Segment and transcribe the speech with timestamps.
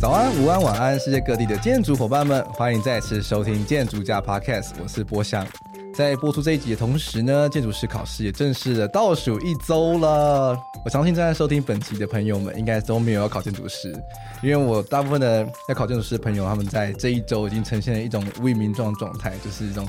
[0.00, 5.44] 早安、午安、晚安，世界各地的建筑伙伴们，欢迎再次收听建筑家 Podcast，我是波翔。
[5.92, 10.56] 在播出这一集的同时呢，建筑师考试也正式的倒数一周了。
[10.84, 13.92] 我相信正在收听本集的朋友们，应该都没有要考建筑师，
[14.40, 19.84] 因为我大部分的要考建筑师的朋友，他们在这一周已经呈现了一种无以名状状态，就是一种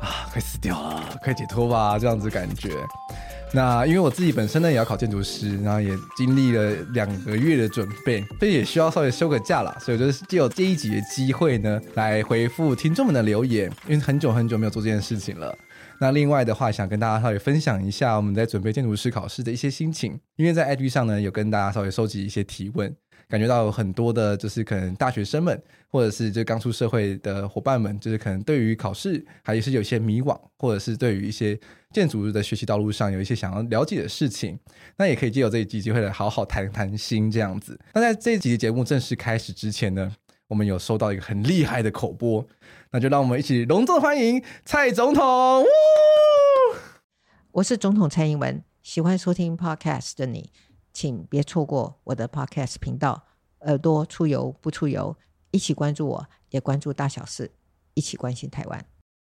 [0.00, 2.70] 啊，快死掉了，快解脱吧这样子感觉。
[3.54, 9.76] 那因为我自己本身呢也要考建筑师，然后也经历了两个月的准备，所以也需要稍微休个假啦。
[9.80, 15.56] 所以我就是借有这一集的机会呢，来回复听众们的留言，因为很久很久没有做这件事情了。
[16.00, 22.92] 那另外的话，想跟大家稍微分享一下我们在准备建筑师考试的一些心情，因为在 IG 上呢有跟大家稍微收集一些提问。
[23.34, 31.58] 感觉到很多的，就是可能大学生们，或者是就刚出社会的伙伴们，就是可能对于考试还是有些迷惘，或者是对于一些
[31.90, 34.56] 建筑的学习道路上有一些想要了解的事情，
[34.96, 37.76] 那也可以借由这一集机会来好好谈谈心这样子。
[37.92, 40.14] 那在这一集节目正式开始之前呢，
[40.46, 42.46] 我们有收到一个很厉害的口播，
[42.92, 45.64] 那就让我们一起隆重欢迎蔡总统。
[47.50, 50.52] 我是总统蔡英文，喜欢收听 Podcast 的你。
[50.94, 53.24] 请别错过我的 Podcast 频道，
[53.62, 55.14] 耳朵出油不出油，
[55.50, 57.52] 一起关注我，也关注大小事，
[57.94, 58.86] 一起关心台湾。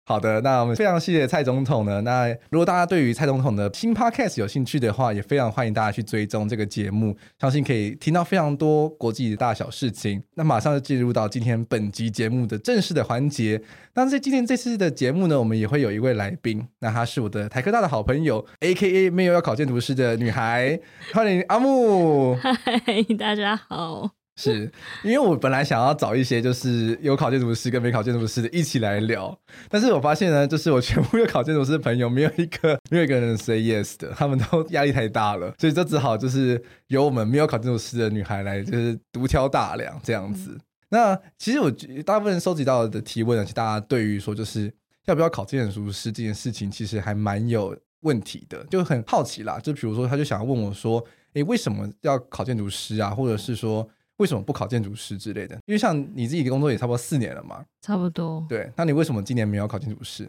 [0.07, 2.03] 好的，那我们非常谢谢蔡总统呢。
[2.03, 10.23] 那如果大家对于蔡总统的新 podcast 有兴趣的话，也非常欢迎大家去追踪这个节目，相信可以听到非常多国际的大小事情。
[10.35, 13.63] 那马上就进入到今天本集节目的正式的环节。
[13.95, 20.79] 那在今天这次的节目呢，我们也会有一位来宾，那她是我的台科大的好朋友，AKA 没有要考建筑师的女孩，
[21.15, 22.35] 欢迎阿木。
[22.45, 24.24] 嗨，大家好。
[24.41, 24.71] 是
[25.03, 29.37] 因为我本来想要找一些就是有考建筑师跟没考建筑师的一起来聊，
[29.69, 40.51] 但是我发现呢，就是我全部有考建筑师的朋友，没有一个 没有一个人 say yes 的，他们都压力太大了，所以就只好就是由我们没有考建筑师的女孩来就是独挑大梁这样子。
[40.51, 41.71] 嗯、那其实我
[42.05, 44.73] 大部分收集到的提问呢，其实大家对于说就是
[45.07, 49.59] 要不要考建筑师这件事情，其实还蛮有问题的，就很好奇啦。
[49.59, 50.99] 就比如说，他就想要问我说，
[51.35, 53.11] 诶、欸，为什么要考建筑师啊？
[53.11, 53.87] 或者是说，
[54.19, 55.57] 为什么不考建筑师之类的？
[55.67, 58.45] 因为像你自己的工作也差不多四年了嘛，差不多。
[58.49, 60.29] 对，那你为什么今年没有考建筑师？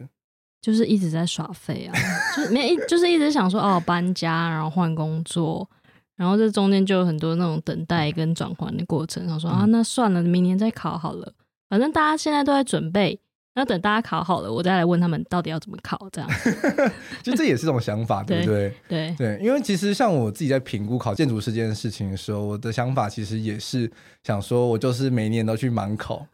[0.60, 1.94] 就是一直在耍废啊，
[2.36, 5.68] 就是没一，就是一直想说哦，搬家，然后换工作，
[6.16, 9.24] 然后这中间就有很多那种等待跟转换的过程。
[9.24, 11.32] 然后说啊，那算了，明年再考好了，
[11.68, 13.20] 反正大家现在都在准备。
[13.56, 16.30] 那等大家考好了，我再来问他们到底要怎么考，这样。
[17.24, 18.74] 其实这也是一种想法，对不对？
[18.86, 23.90] 对对，因为其实像我自己在评估考建筑师这件事情的时候，我的想法其实也是
[24.24, 26.26] 想说，我就是每年都去盲考。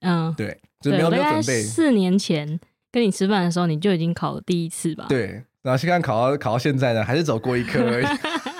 [0.00, 1.62] 嗯，对，就是没有没有准备。
[1.62, 2.58] 四年前
[2.90, 5.04] 跟你吃饭的时候，你就已经考了第一次吧？
[5.10, 8.06] 对，然后现在考到考到现在呢，还是走过一科而已，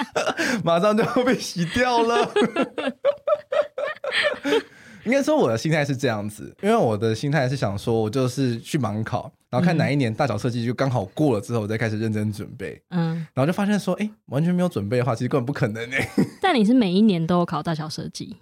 [0.63, 2.31] 马上就要被洗掉了。
[5.05, 12.81] 应该说我的心态是这样子，因为我的心态是想说，我就是去盲考，然后看哪一年大小设计就刚好过了之后，我再开始认真准备。
[12.91, 16.09] 嗯，然后就发现说，哎，完全没有准备的话，其实根本不可能哎。
[16.41, 18.37] 但你是每一年都有考大小设计？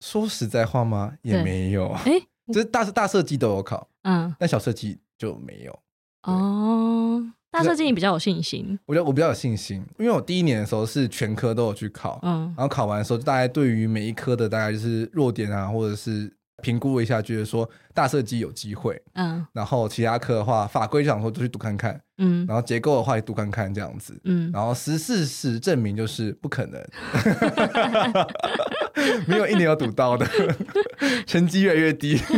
[0.00, 1.14] 说实在话吗？
[1.22, 1.88] 也没有。
[2.04, 2.12] 哎，
[2.52, 5.78] 就是大大设计都有考，嗯，但小设计就没有。
[6.22, 7.32] 哦。
[7.50, 16.30] 大设计你比较有信心，我觉得我比较有信心，因为我第一年的时候是全科都有去考，嗯，然后考完的时候，大概对于每一科的大概就是弱点啊，或者是
[16.62, 26.84] 评估一下，觉得说大设计有机会，嗯，然后其他科的话，法规就想说就去读看看，嗯，然后结构的话也读看看这样子，嗯，然后实事实证明就是不可能，
[29.26, 30.26] 没有一年有读到的，
[31.26, 32.20] 成绩越来越低。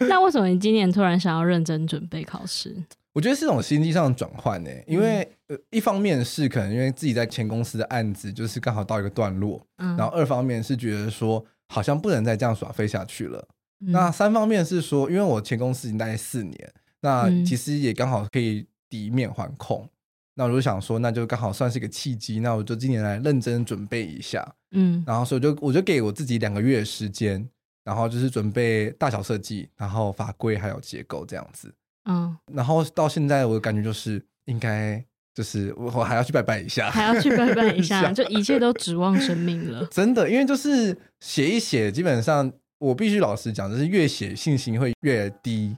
[0.00, 2.74] 那为什么你今年突然想要认真准备考试？
[3.12, 13.48] 我觉得是种心境上的转换呢，因为呃，一方面是可能因为自己在前公司的案子就是刚好到一个段落，嗯，然后二方面是觉得说好像不能再这样耍废下去了，
[13.80, 19.90] 嗯，那三方面是说，因为我前公司已经待四年，那其实也刚好可以抵面还控，嗯，
[20.34, 27.48] 那我就想说，那就刚好算是一个契机，那我就今年来认真准备一下，嗯，然后所以就我就给我自己两个月的时间，
[27.82, 31.74] 然后就是准备大小设计，然后法规还有结构这样子。
[32.10, 35.02] 嗯，然后到现在我的感觉就是应该
[35.32, 39.86] 就是我我还要去拜拜一下，还要去拜拜一下， 就一切都指望生命了。
[39.86, 45.76] 真的，因为就是写一写，基本上我必须老实讲，就是越写信心会越低，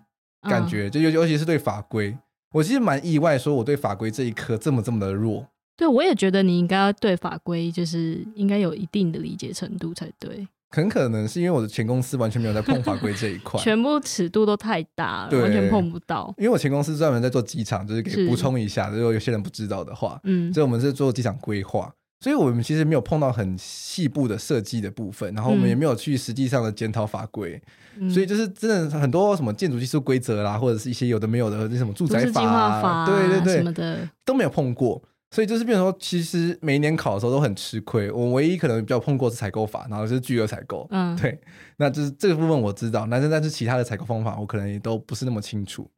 [0.49, 2.17] 感觉、嗯、就尤尤其是对法规，
[2.53, 5.47] 我其实蛮意外，说我对法规这一科这么这么的弱。
[5.77, 10.47] 对，我也觉得你应该要对法规就是应该有一定的理解程度才对。
[10.73, 16.35] 很可能是因为我的前公司完全没有在碰法规这一块， 全部尺度都太大了，完全碰不到。
[16.39, 27.61] 因为我前公司专门在做机场，就是给补充一下，如果有些人不知道的话，嗯，所以我们是做机场规划，所以我们其实没有碰到很细部的设计的部分，然后我们也没有去实际上的检讨法规，
[27.99, 35.03] 嗯、所以就是真的很多什么建筑技术规则啦，或者是一些有的没有的那什么住宅法、啊法啊、对对对什么的都没有碰过。
[35.33, 38.11] 所以就是变成说，其实每一年考的时候都很吃亏。
[38.13, 40.87] 我唯一可能比较碰过是采购法，然后就是巨额采购。
[40.91, 41.41] 嗯，对，
[41.79, 45.91] 那就是这个部分我知道，但是但是其他的采购方法我可能也都不是那么清楚。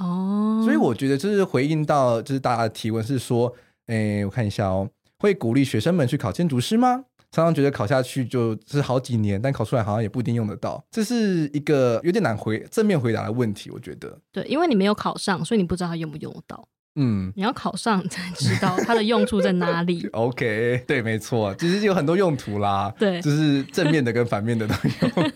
[0.00, 3.54] 哦，所以我觉得就是回应到就是大家的提问是说，
[3.88, 4.88] 诶，我看一下哦，
[5.18, 7.04] 会鼓励学生们去考建筑师吗？
[7.30, 13.70] 常常觉得考下去就是好几年，但考出来好像也不一定用得到，这是一个有点难回正面回答的问题。
[13.70, 16.66] 我觉得，对，因为你没有考上，所以你不知道它用不用得到。
[17.00, 20.04] 嗯，你要考上才知道它的用处在哪里。
[20.12, 22.92] OK，对，没错，其实有很多用途啦。
[22.98, 25.26] 对，就是正面的跟反面的都有。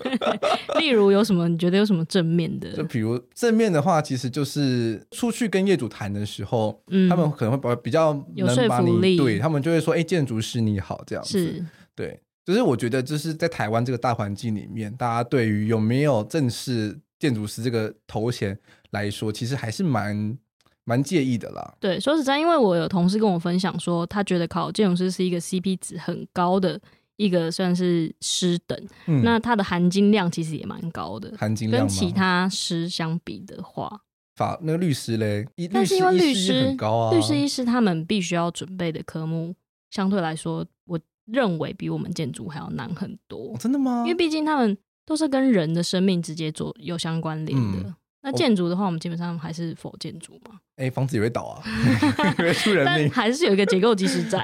[0.81, 1.49] 例如有什么？
[1.49, 2.73] 你觉得有什么正面的？
[2.73, 11.39] 就比如正面的话，其实就是出去跟业主谈的时候，嗯，他们可能会比较有说服力，对他们就会说：“哎、欸，建筑师你好。”这样子。
[11.39, 18.59] 是，对，就是我觉得就是在台湾这个大环境里面，大家对于有没有正式建筑师这个头衔
[18.91, 20.37] 来说，其实还是蛮。
[20.85, 21.75] 蛮介意的啦。
[21.79, 26.81] 对，说实在，因为我有同事跟我分享说，他觉得考建筑师是一个 CP 值很高的
[27.17, 28.77] 一个算是师等，
[29.07, 31.33] 嗯、那它的含金量其实也蛮高的。
[31.39, 34.01] 含金量跟其他师相比的话，
[34.35, 39.55] 法那个律师嘞，但是因为律师很高啊，律师、医师他们必须要准备的科目，
[39.91, 43.53] 相对来说，我认为比我们建筑还要难很多。
[43.53, 44.03] 哦、真的吗？
[44.05, 44.77] 因为毕竟他们
[45.07, 47.79] 都是跟人的生命直接做有相关联的。
[47.85, 47.95] 嗯
[48.25, 50.59] 那建筑的话，我们基本上还是否建筑嘛？
[50.77, 51.63] 哎、欸，房子也会倒啊，
[52.39, 54.39] 会出人命，但还是有一个结构技师在，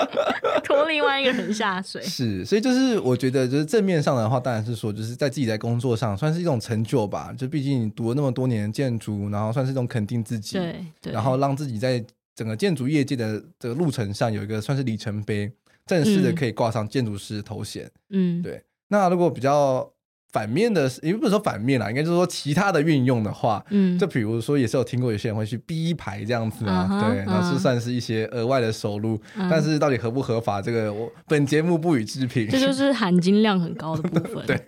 [0.64, 2.00] 拖另外一个人下水。
[2.02, 7.34] 是，所以就是我觉得，就是正面上的话，当然是说，就是在自己在工作上算是一种成就吧。
[7.36, 12.02] 就毕竟你读了那么多年的建筑，然后算是一种肯定自己，对，对，然后让自己在
[12.36, 15.50] 整个建筑业界的这个路程上有一个算是里程碑，
[15.86, 17.90] 正式的可以挂上建筑师的头衔。
[18.10, 18.62] 嗯，对。
[18.88, 19.90] 那如果比较。
[20.34, 29.48] 反面的，也不是说反面啦，应该就是说其他的运用的话，嗯，就比如说也是有听过有些人会去 B 牌这样子啊，uh 对，那是算是一些额外的收入，uh.
[29.48, 32.48] 但是到底合不合法，这个我本节目不予置评。
[32.48, 34.60] 这就是含金量很高的部分， 对，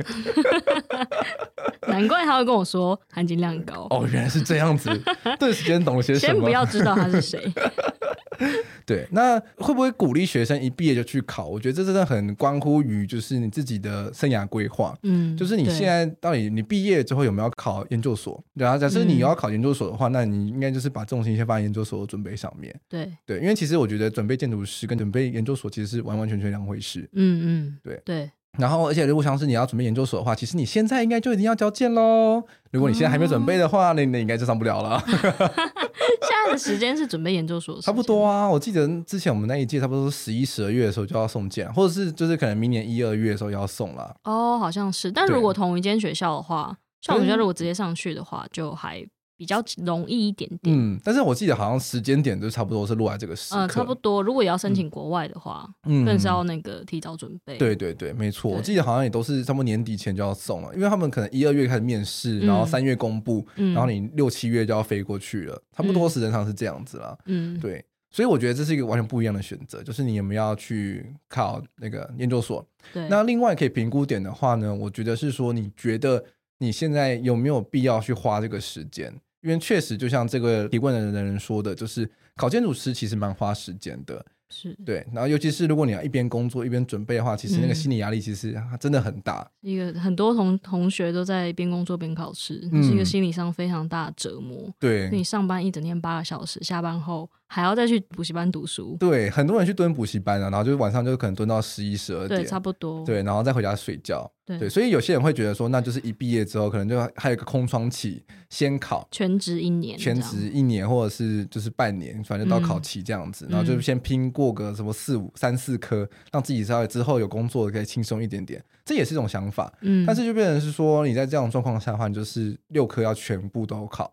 [1.98, 3.87] 难怪他会跟我说含金量很高。
[3.90, 4.90] 哦，原来是这样子，
[5.40, 6.32] 顿时间懂了些什么？
[6.34, 7.40] 先不要知道他是谁。
[8.84, 11.46] 对，那会不会鼓励学生一毕业就去考？
[11.48, 14.94] 我觉得这真的很关乎于就是你自己的生涯规划。
[15.04, 18.43] 嗯，就是你现在到底你毕业之后有没有考研究所？
[18.52, 22.78] 然后假设你要考研究所的话，嗯、那你应该就是把重心先放在研究所的准备上面。
[22.90, 27.08] 对对，因为其实我觉得准备建筑师跟准备研究所其实是完完全全两回事。
[27.14, 28.31] 嗯嗯，对对。
[28.58, 32.43] 然后，而且如果像是你要准备研究所的话，其实你现在应该就已经要交件喽。
[32.70, 35.03] 如果你现在还没准备的话，那、哦、那应该就上不了了。
[35.08, 38.49] 现在的时间是准备研究所，差不多啊。
[38.49, 44.14] 我记得之前我们那一届差不多是十一、十二月的时候就要送件，或者是就是可能明年一二月的时候要送了。
[44.25, 45.11] 哦，好像是。
[45.11, 49.06] 但如果同一间学校的话，像我们学校如果直接上去的话，就还。
[49.37, 54.23] 比较容易一点点，嗯，但是我记得好像时间点都差不多是落在这个时刻，嗯，差不多。
[54.23, 57.59] 如果也要申请国外的话，嗯，更是要那个提早准备。
[57.59, 58.50] 对对对，没错。
[58.50, 67.17] 我记得好像也都是差不多年底前就要送了，因为他们可能一二月开始面试，嗯、然后三月公布，嗯、然后你六七月就要飞过去了，差不多时间上是这样子啦。
[67.27, 67.85] 嗯，对。
[68.09, 72.67] 所以我觉得这是一个完全不一样的选择，就是你有没有要去考那个研究所？
[72.94, 73.06] 对。
[73.10, 76.25] 那另外可以评估点的话呢，我觉得是说，你觉得
[76.58, 79.13] 你现在有没有必要去花这个时间？
[79.46, 84.24] 因为确实，就像这个提问的人说的，就是考建筑师其实蛮花时间的。
[84.48, 89.48] 是对，然后尤其是如果你要一边工作一边准备的话，其实那个心理压力其实真的很大。
[89.62, 94.72] 嗯、一个很多同同学都在边工作边考试，嗯、是一个心理上非常大的折磨。
[94.79, 98.96] 对，你上班一整天八个小时，下班后还要再去补习班读书。
[98.98, 103.05] 对，很多人去蹲补习班啊，然后就是晚上就可能蹲到十一、十二点，对，差不多。
[103.05, 104.31] 对，然后再回家睡觉。
[104.44, 119.72] 对，对，所以有些人会觉得说，那就是一毕业之后，可能就还有一个空窗期，先考全职一年，全职一年，或者是就是半年，反正到考期这样子，嗯、然后就先拼过个什么四五三四科，让自己稍微之后有工作可以轻松一点点，这也是一种想法。
[119.81, 124.12] 嗯，但是就变成是说，你在这样状况下的话，你就是六科要全部都考，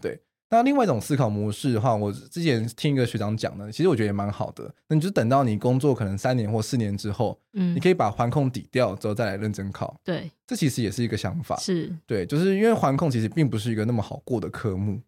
[0.00, 0.20] 对。
[0.58, 4.72] 那另外一种思考模式的话，我之前听一个学长讲的，其实我觉得也蛮好的。
[4.88, 9.98] 那你就等到你工作可能三年或四年之后，嗯，你可以把环控抵掉之后再来认真考。
[10.04, 11.56] 对，这其实也是一个想法。
[11.56, 15.00] 是，对，就是因为环控其实并不是一个那么好过的科目。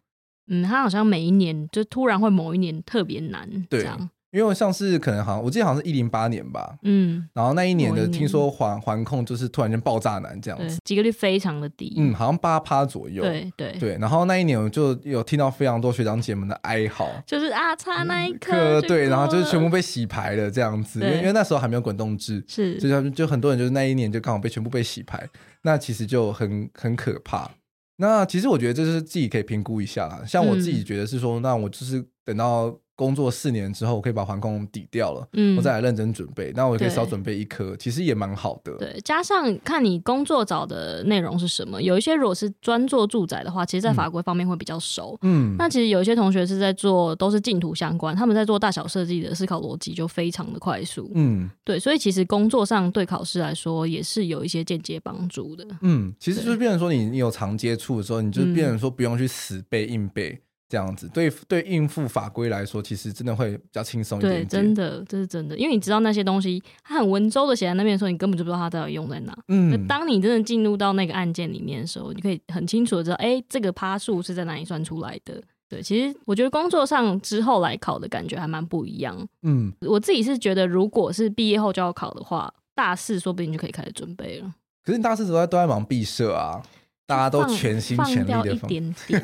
[0.47, 3.49] 嗯，它好像每一年就突然会某一年特别难。
[3.69, 3.87] 对，
[4.35, 11.93] 因为像是可能好像我记得好像是一零八年吧，嗯，然后那一年的听说环环控就是突然间爆炸难这样子，，及格率非常的低。
[11.97, 17.09] 嗯，好像八趴左右，对对，对，然后那一年我就有听到非常多学长姐们的哀嚎。
[17.25, 22.75] 就是啊，差那一课科就对，然后就是全部被洗牌了这样子，因为因为那时候还没有滚动制，是。
[22.77, 25.25] 就就就很多人就是那一年就刚好被全部被洗牌，
[25.61, 27.49] 那其实就很很可怕。
[27.97, 30.21] 那其实我觉得这是自己可以评估一下啦。
[30.27, 36.51] 像我自己觉得是说，嗯、那我就是等到工作四年之后，我可以把环控抵掉了，嗯我再来认真准备。
[36.55, 38.75] 那我可以少准备一科，其实也蛮好的。
[38.77, 45.17] 对，加上看你工作找的内容是什么，有一些如果是专做住宅的话，其实在法规方面会比较熟。
[45.23, 51.11] 嗯，那其实有一些同学是在做都是净土相关，他们在做大小设计的思考逻辑就非常的快速。
[51.15, 55.65] 嗯对，所以其实工作上对考试来说也是有一些间接帮助的。
[55.81, 60.39] 嗯，其实就是变成说你你有常接触的时候，你就变成说不用去死背硬背。
[60.67, 64.45] 这样子对对应付法规来说，其实真的会比较轻松一点点。
[64.45, 69.37] 对，真的这是真的，因为你知道那些东西，它很文绉的写在那边的时候，你根本就不知道它到底用在哪。
[69.47, 75.41] 嗯，当你真的进入到那个案件里面的时候，你可以很清楚的知道，哎，这个趴数是在哪里算出来的。
[75.69, 79.27] 对，其实我觉得工作上之后来考的感觉还蛮不一样。
[79.43, 84.53] 嗯，我自己是觉得，如果是毕业后就要考的话，大四说不定就可以开始准备了。
[84.83, 86.61] 可是你大四都在都在忙毕设啊。
[87.07, 89.23] 大家都全心全力的放掉一点点，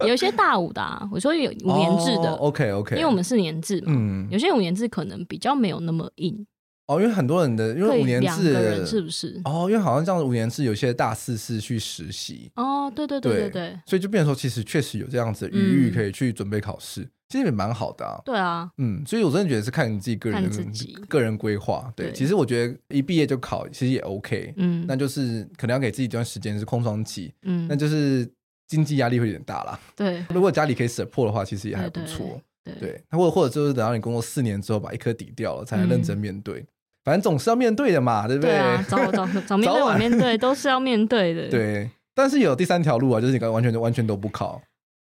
[0.08, 6.46] 有一些大五的、啊，我说有五年制的、oh,，OK OK，因为我们是年制嘛，嗯，有些五年制可能比较没有那么硬。
[6.86, 9.40] 哦，因为很多人的，因为五年制是不是？
[9.44, 12.50] 哦，因为好像这样五年制，有些大四是去实习。
[12.56, 18.20] 哦，对对对对对，对，所以就变成说，其实确实有这样子的余裕可以去准备考试，嗯、其实也蛮好的啊。
[18.24, 21.90] 对啊，嗯，所以我真的觉得是看你自己个人的个人规划。
[21.96, 24.52] 对，对，其实我觉得一毕业就考，其实也 OK。
[24.58, 27.32] 嗯，那就是可能要给自己一段时间是空窗期。
[27.44, 28.30] 嗯，那就是
[28.68, 29.80] 经济压力会有点大啦。
[29.96, 32.38] 对，如果家里可以 support 的话，其实也还不错。
[32.80, 36.60] 对，或者或者就是等到你工作四年之后，把一颗抵掉了，才能认真面对。
[36.60, 36.66] 嗯
[37.04, 38.52] 反正总是要面对的嘛，对不对？
[38.52, 41.48] 对啊，早早 早面对晚面对都是要面对的。
[41.48, 44.60] 对，但是有第三条路啊，就是你完全完全都不考。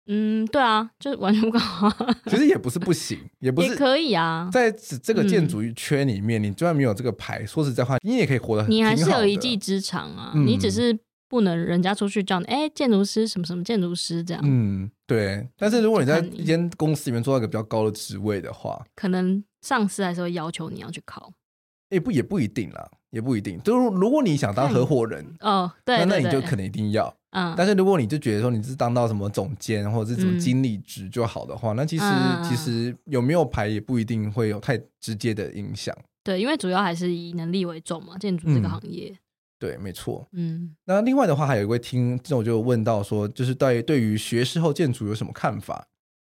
[0.06, 1.90] 嗯，对啊，就是完全不考。
[2.28, 4.50] 其实也不是不行，也不是也可以啊。
[4.52, 8.70] 在这个建筑圈里面，嗯、你就算没有这个牌，说实在话，你也可以活得很。
[8.70, 10.94] 你还是有一技之长啊，嗯、你只是
[11.28, 14.42] 不能人家出去叫你，哎，建筑师什么什么建筑师这样。
[14.44, 15.48] 嗯，对。
[15.56, 21.32] 但是如果你在一间公司里面做到一个比较高的职位的话，可能上司还是会要求你要去考。
[21.94, 23.60] 也不也不一定啦，也不一定。
[23.62, 27.14] 就是如果你想当合伙人，哦，对，那那你就可能一定要。
[27.30, 32.04] 嗯，但是如果你就觉得说你是当到什么总监或者是什么经理职就好的话，那其实
[32.42, 35.96] 其实有没有牌也不一定会有太直接的影响。
[36.22, 39.12] 对，因为主要还是以能力为重嘛，建筑这个行业。
[39.58, 40.26] 对，没错。
[40.32, 45.86] 嗯，那另外的话，还有一位听众就问到说，就是对对于学士后建筑有什么看法？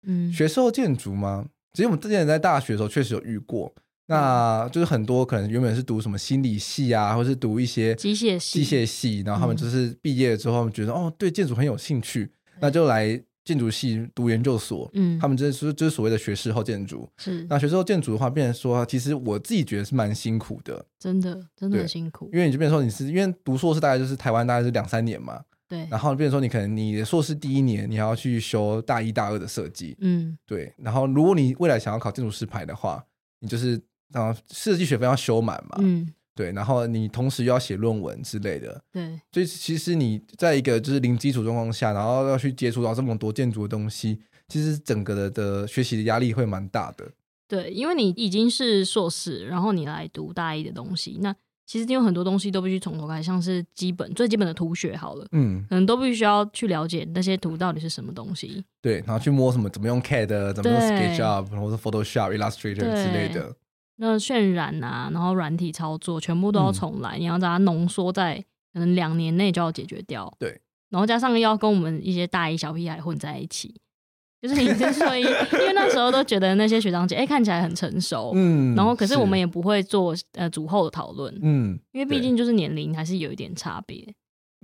[0.06, 1.46] 嗯，学士后建筑吗？
[1.74, 3.74] 其实我们之前在大学的时候确实有遇过。
[4.06, 12.30] 那就是很多可能原本是读什么心理系啊，或是读一些机械系、机械系，然后他们就是毕业之后，他们觉得、嗯、哦，对建筑很有兴趣，
[12.60, 14.90] 那就来建筑系读研究所。
[14.94, 17.10] 嗯，他们就是就是所谓的学士后建筑。
[17.18, 22.30] 是，那学士后建筑的话，变成说，其实我自己觉得是蛮辛苦的，真的，真的很辛苦。
[22.34, 33.02] 因为你就变成说，你是因为读硕士大概就是台湾大概是两三年嘛，对，然后变成说，你可能你的硕士第一年你还要去修大一大二的设计，嗯，对，然后如果你未来想要考建筑师牌的话，
[33.40, 33.82] 你就是。
[34.14, 47.12] 然后设计学分要修满嘛，嗯，对，然后你同时又要写论文之类的，对，所以其实你在一个就是零基础状况下，然后要去接触到这么多建筑的东西，其实整个的的学习的压力会蛮大的。
[47.48, 63.56] 对，因为你已经是硕士，然后你来读大一的东西，那其实你有很多东西都必须从头开始，像是基本最基本的图学好了，嗯，可能都必须要去了解那些图到底是什么东西，对，然后去摸什么怎么用 CAD，怎么用 SketchUp 或者 Photoshop、Illustrator 之类的。
[63.98, 70.34] 那渲染啊，然后软体操作全部都要重来，嗯、你要把它浓缩在可能两年内就要解决掉。
[70.40, 70.60] 对，
[70.90, 73.76] 然后加上要跟我们一些大一小屁孩混在一起，
[74.42, 84.14] 就是你之所以，因为那时候都觉得那些学长姐哎、欸、看起来很成熟，嗯，然后可是我们也不会做呃组后的讨论，嗯，因为毕竟就是年龄还是有一点差别。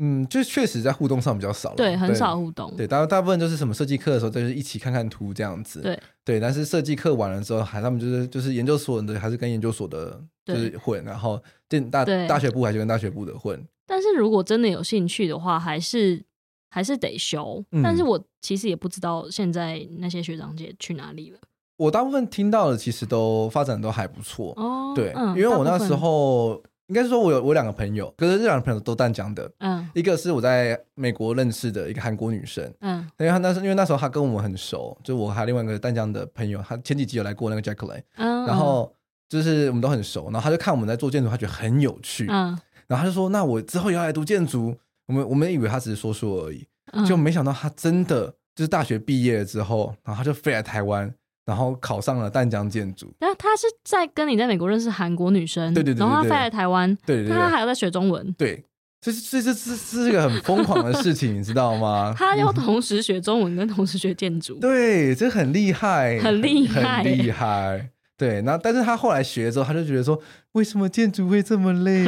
[0.01, 2.73] 嗯，就确实在互动上比较少了，对，很少互动。
[2.77, 5.81] 对，大大部分就是什么设计课的时候，就是一起看看图这样子。
[5.81, 11.37] 对对，但是设计课完了之后，还他们就是就是研究所的，还是跟研究所的，就是混，然后
[11.67, 13.61] 电大大学部还是跟大学部的混。
[13.85, 16.23] 但是如果真的有兴趣的话，还是
[16.69, 17.61] 还是得修。
[17.71, 21.37] 嗯、但是我其实也不知道现在那些学长姐去哪里了。
[21.75, 24.93] 我大部分听到的其实都发展都还不错哦。
[24.95, 26.63] 对，嗯、因为我那时候。
[26.89, 29.49] 应该是说我有我两个朋友，可是这两个朋友都淡江的。
[29.59, 32.69] 嗯，一个是我在美国认识的一个韩国女生。
[32.81, 38.01] 嗯，因为她那时因为那时候她跟我们很熟，就我还有另外一个淡江的朋友，她前几集有来过那个 Jacqueline。
[38.15, 38.93] 嗯，然后
[39.29, 42.27] 就是我们都很熟，然后她就看我们在做建筑，她觉得很有趣。
[42.29, 44.75] 嗯，然后她就说：“那我之后也要来读建筑。”
[45.07, 46.67] 我们我们以为她只是说说而已，
[47.07, 48.33] 就没想到她真的。
[48.55, 51.09] 就是大学毕业了之后，然后她就飞来台湾，
[51.49, 53.11] 然后考上了淡江建筑。
[53.19, 58.63] 那他是在跟你在美国认识韩国女生，对对对，然后他飞来台湾，对对，他还要在学中文，对，
[59.01, 62.13] 这这这这这是一个很疯狂的事情， 你知道吗？
[62.15, 67.89] 他要同时学中文跟同时学建筑，对，这很厉害，很厉害，很厉害。
[68.15, 72.05] 对，然后但是他后来学了之后，他就觉得说，为什么建筑会这么累？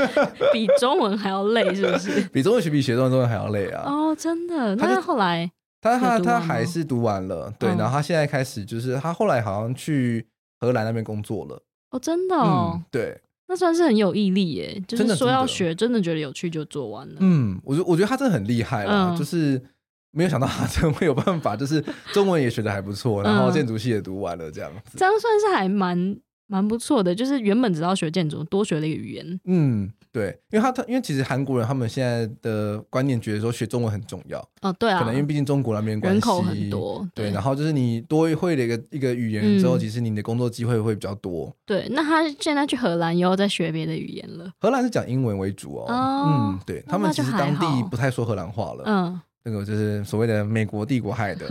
[0.52, 2.20] 比中文还要累，是不是？
[2.34, 3.84] 比中文学比学中文还要累啊！
[3.86, 4.74] 哦，真的。
[4.76, 5.50] 那后来。
[5.84, 10.26] 但他他还是读完了，对，然后他现在开始就是他后来好像去
[10.58, 11.62] 荷兰那边工作了。
[11.90, 17.16] 哦，真的哦，对，那算是很有毅力耶，就是说要学，真的觉得有趣就做完了。
[17.20, 19.62] 嗯，我觉我觉得他真的很厉害了，就是
[20.10, 29.40] 没有想到他 真的会有办法，就是中文也学的还不错，然后建筑系也读完了这样子，这样算是还蛮蛮不错的，就是原本只要学建筑，多学了一个语言。
[29.44, 29.92] 嗯。
[30.14, 41.52] 对，因为他他因为其实韩国人他们现在的观念觉得说学中文很重要哦，对啊，可能因为毕竟中国那边人口很多，对，对，然后就是你多会了一个一个语言之后，嗯、其实你的工作机会会比较多。
[41.66, 44.48] 对，那他现在去荷兰以后再学别的语言了。
[44.60, 51.48] 荷兰是讲英文为主哦，哦嗯，对他们其实当地不太说荷兰话了，嗯，那个就是所谓的美国帝国害的，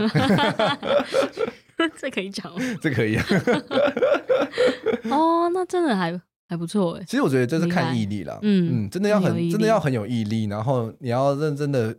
[2.00, 2.60] 这可以讲吗？
[2.80, 3.26] 这可以啊，
[5.10, 6.18] 哦，那真的还。
[6.48, 11.96] 还不错哎，其实我觉得这是看毅力啦，嗯嗯，真的要很真的要很有毅力，然后你要认真的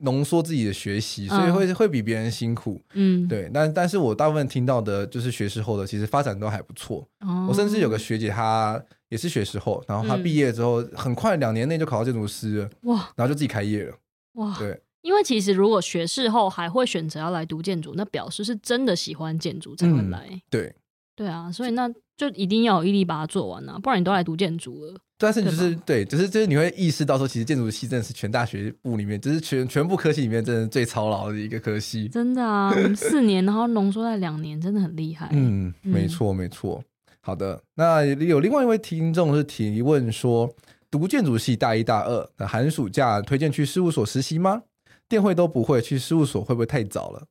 [0.00, 3.50] 浓缩自己的学习，所以会会比别人辛苦，嗯，对。
[3.54, 7.08] 但但是我大部分听到的就是学士后的，其实发展都还不错。
[7.20, 13.94] 哦我甚至有个学姐，她也是学士后，然后她毕业之后很快两年内就考到建筑师了，哇，然后就自己开业了，
[14.34, 14.78] 哇，对。
[15.02, 20.74] 因为其实如果学士后还会选择要来读建筑，那表示是真的喜欢建筑才会来，对。
[21.16, 24.94] 对啊，所以那就一定要有毅力把它做完啊，不然你都来读建筑了。
[25.18, 32.06] 但是你就是对，只，就是就是你会意识到说，其实建筑系真的是全大学部里面，就是全全部科系里面，真的最操劳的一个科系。
[32.06, 35.30] 真的啊，四年然后浓缩在两年，真的很厉害。
[35.32, 36.84] 嗯，没错没错。
[37.22, 40.54] 好的，那有另外一位听众是提问说，
[40.90, 44.64] 读建筑系大一大二的寒暑假推荐去事务所实习吗？
[45.08, 47.24] 电会都不会，去事务所会不会太早了？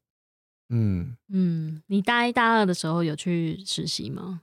[0.69, 4.41] 嗯嗯，你大一大二的时候有去实习吗？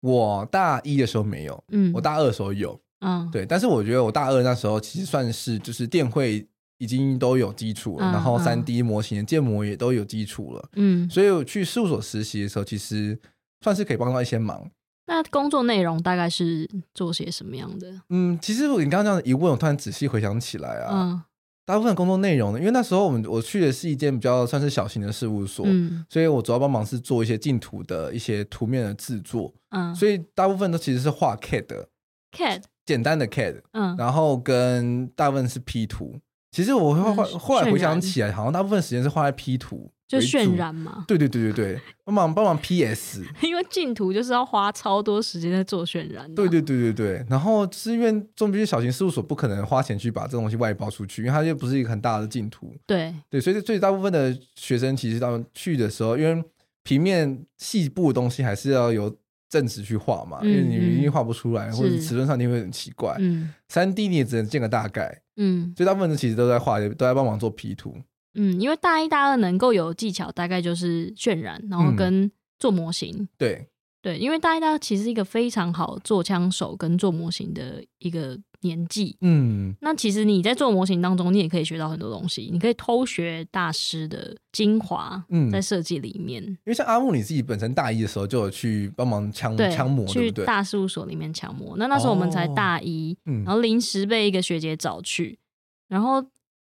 [0.00, 6.46] 我大一的时候没有，嗯，我大二的时候有，嗯，对，但是我觉得我大二那时候其实算是就是电绘
[6.78, 13.18] 已经都有基础了，嗯、然后三 D 模型的建模也都有基础了，嗯，所以我去事务所实习的时候，其实
[13.62, 14.70] 算是可以帮到一些忙。
[15.06, 18.00] 那工作内容大概是做些什么样的？
[18.10, 20.90] 嗯，其实你刚刚这样一问，我突然仔细回想起来啊。
[20.92, 21.22] 嗯
[21.68, 36.18] 大部分工作内容呢，因为那时候我们我去的是一间比较算是小型的事务所，嗯，所以我主要帮忙是做一些净土的一些图面的制作，嗯，所以大部分都其实是画 CAD，CAD 简单的 CAD，嗯，然后跟大部分是 P 图。
[36.52, 39.90] 其实我会画，嗯、后来回想起来，好像大部分时间是画在 P 图。
[40.08, 46.34] 就渲染嘛，对对对对对，帮忙帮忙 PS， 因为竞图就是要花超多时间在做渲染。
[46.34, 52.74] 对对对对对，然后是因为中必须小型事务所不可能花钱去把这东西外包出去，因为它又不是一个很大的竞图。
[52.86, 56.42] 对对，所以最大部分的学生其实到去的时候，因为
[56.82, 59.14] 平面细部的东西还是要由
[59.50, 63.14] 正职去画嘛，嗯、因为你一定画不出来，嗯、或者尺寸上你会很奇怪。
[63.18, 65.20] 嗯，三 D 你也只能建个大概。
[65.36, 67.94] 嗯，所以大部分的其实都在画，都在帮忙做 P 图。
[68.38, 73.12] 嗯，因为大一、大二能够有技巧，大概就是渲染，然后跟做模型。
[73.18, 73.68] 嗯、对
[74.00, 79.16] 对，因为大一、大二其实是一个非常好做枪手跟做模型的一个年纪。
[79.22, 85.22] 嗯，那其实你在做模型当中，你也可以学到很多东西，你可以偷学大师的精华。
[85.30, 90.06] 嗯，在设计里面、嗯，因为像阿木你自己本身大一的时候就有去帮忙枪对枪模？
[90.06, 91.76] 去大事务所里面枪模。
[91.76, 95.40] 那那时候我们才大一，然后临时被一个学姐找去，
[95.88, 96.24] 然后。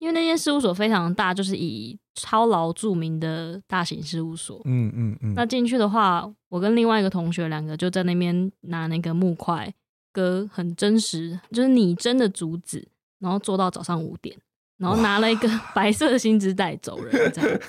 [0.01, 4.59] 因为那间事务所非常大，就是以超劳著名的大型事务所。
[4.65, 5.35] 嗯嗯嗯。
[5.35, 9.71] 那进去的话，我跟另外一个同学两个就在那边拿那个木块
[10.11, 12.87] 割很真实，就是拟真的竹子，
[13.19, 14.35] 然后做到早上五点，
[14.79, 17.59] 然后拿了一个 白色的薪资袋走人，这样。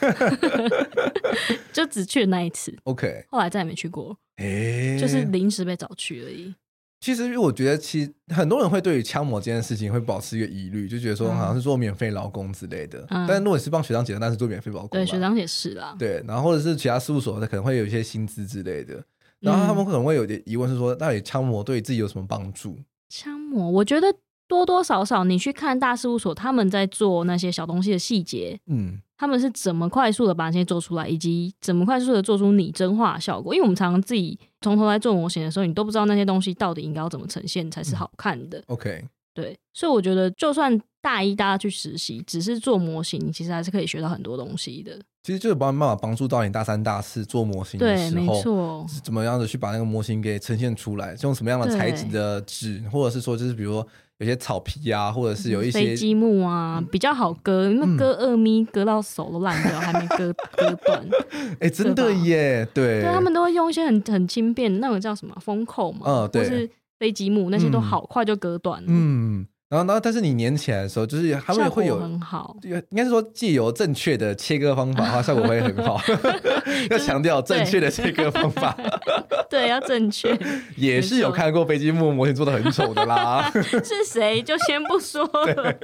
[1.71, 2.75] 就只去了那一次。
[2.85, 3.27] OK。
[3.29, 4.17] 后来再也没去过。
[4.39, 6.55] 欸、就是临时被找去而已。
[7.03, 13.05] 其实，我觉得，其实很多人会对于枪模这件事情会保持一个疑虑，就觉得说好像是做免费劳工之类的。
[13.11, 14.91] 嗯、但如果你是帮学长姐，那是做免费劳工。
[14.91, 15.97] 对，学长姐是啦。
[15.99, 19.03] 对，然后或者是其他事务所，他可能会有一些薪资之类的。
[19.41, 22.79] 然后他们可能会有点疑问，是说到底枪模对自己有什么帮助？
[23.09, 24.07] 枪模，我觉得
[24.47, 33.55] 多多少少你去看大事务所，他们在做那些小东西的细节，嗯，他们是怎么快速的把那些做出来，以及怎么快速的做出拟真化效果。
[33.55, 38.59] 因为我们常常自己从头来做模型的时候，你都不知道那些东西到底应该要怎么呈现才是好看的。
[38.59, 44.99] 嗯、OK，对，所以我觉得就算大一大家去实习，只是做模型，你其实还是可以学到很多东西的。
[45.23, 53.87] 其实就是帮办法帮助到你大三、大四做模型的时候，对，没错，怎么样的去把那个模型给呈现出来，用什么样的材质的纸，或者是说就是比如说
[54.23, 61.05] 有些草皮啊，或者是有一些飞机木啊，嗯、比较好割，因为割二咪割到手都烂掉，还没割割断。
[61.59, 69.45] 哎、欸，真的耶，对，对他们都会用一些很很轻便那种叫什么风扣嘛，嗯，对，或是飞机木那些都好快就割断了，嗯。
[69.73, 75.99] 嗯然后，然后，但是你粘起来的时候，就是他们会有很好，应该是说借由正确的切割方法的话，效果会很好。
[76.91, 78.77] 要强调正确的切割方法，
[79.49, 80.39] 对，要正确。
[80.77, 83.51] 也是有看过飞机木模型做的很丑的啦。
[83.83, 85.75] 是谁就先不说了。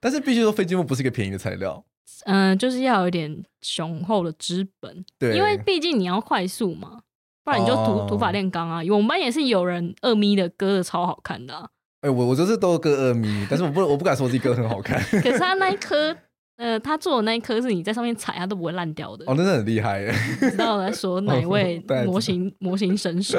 [0.00, 1.84] 但是必须说，飞机木不是一个便宜的材料。
[2.24, 5.04] 嗯、呃，就是要有一点雄厚的资本。
[5.16, 7.02] 对，因为毕竟你要快速嘛。
[7.48, 8.82] 不然你就土土法炼钢啊！
[8.90, 11.66] 我们班也是有人二咪的割的超好看的、啊。
[12.02, 15.00] 哎、欸，我我就是都割二咪，但是我不 我不敢说自己割的很好看。
[15.22, 16.14] 可是他那一颗，
[16.58, 19.24] 呃，他做的那一颗是你在上面踩，它都不会烂掉的。
[19.26, 20.12] 哦，真的很厉害耶！
[20.40, 23.38] 知道我在说 哪一位模型模型神手？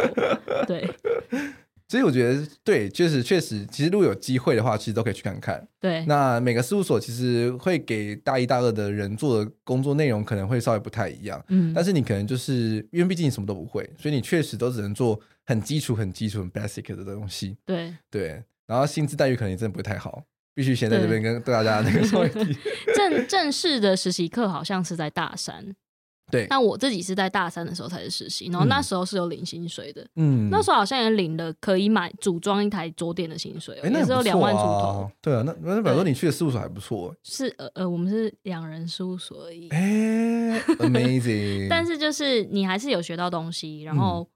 [0.65, 0.89] 对。
[1.89, 5.67] 所以我觉得，对，确实确实，其实如果有机会的话，其实都可以去看看。
[5.80, 11.43] 对，那每个事务所其实会给大一、大二的人做的工作内容可能会稍微不太一样。
[11.47, 17.58] 嗯，但是你可能就是因为毕竟你什么都不会，所以你确实都只能做很基础、很基础、很 basic 的东西。
[17.65, 20.23] 对对，然后薪资待遇可能也真的不会太好，
[20.54, 22.30] 必须先在这边跟大家那个说一。
[22.95, 25.73] 正正式的实习课好像是在大三。
[26.32, 30.08] 对，那我自己是在大三的时候才是实习，然后那时候是有领薪水的。
[30.15, 35.12] 嗯，那时候好像也领了可以买组装一台桌垫的薪水，欸、那也是有两万出头。
[35.22, 37.15] 对啊，那那表示说你去的事务所还不错。
[37.24, 39.70] 是呃呃，我们是两人事务所而已。
[39.70, 41.68] 哎、 欸、，amazing！
[41.70, 44.28] 但是就是你还是有学到东西，然后、嗯、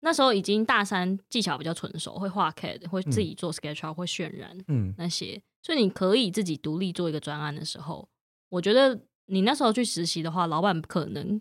[0.00, 8.08] 那时候已经大三，技巧比较纯熟，会画 CAD，会自己做 SketchUp，会渲染，嗯，那些，所以你可以自己独立做一个专案的时候，
[8.48, 8.98] 我觉得。
[9.32, 11.40] 你那时候去实习的话，老板可能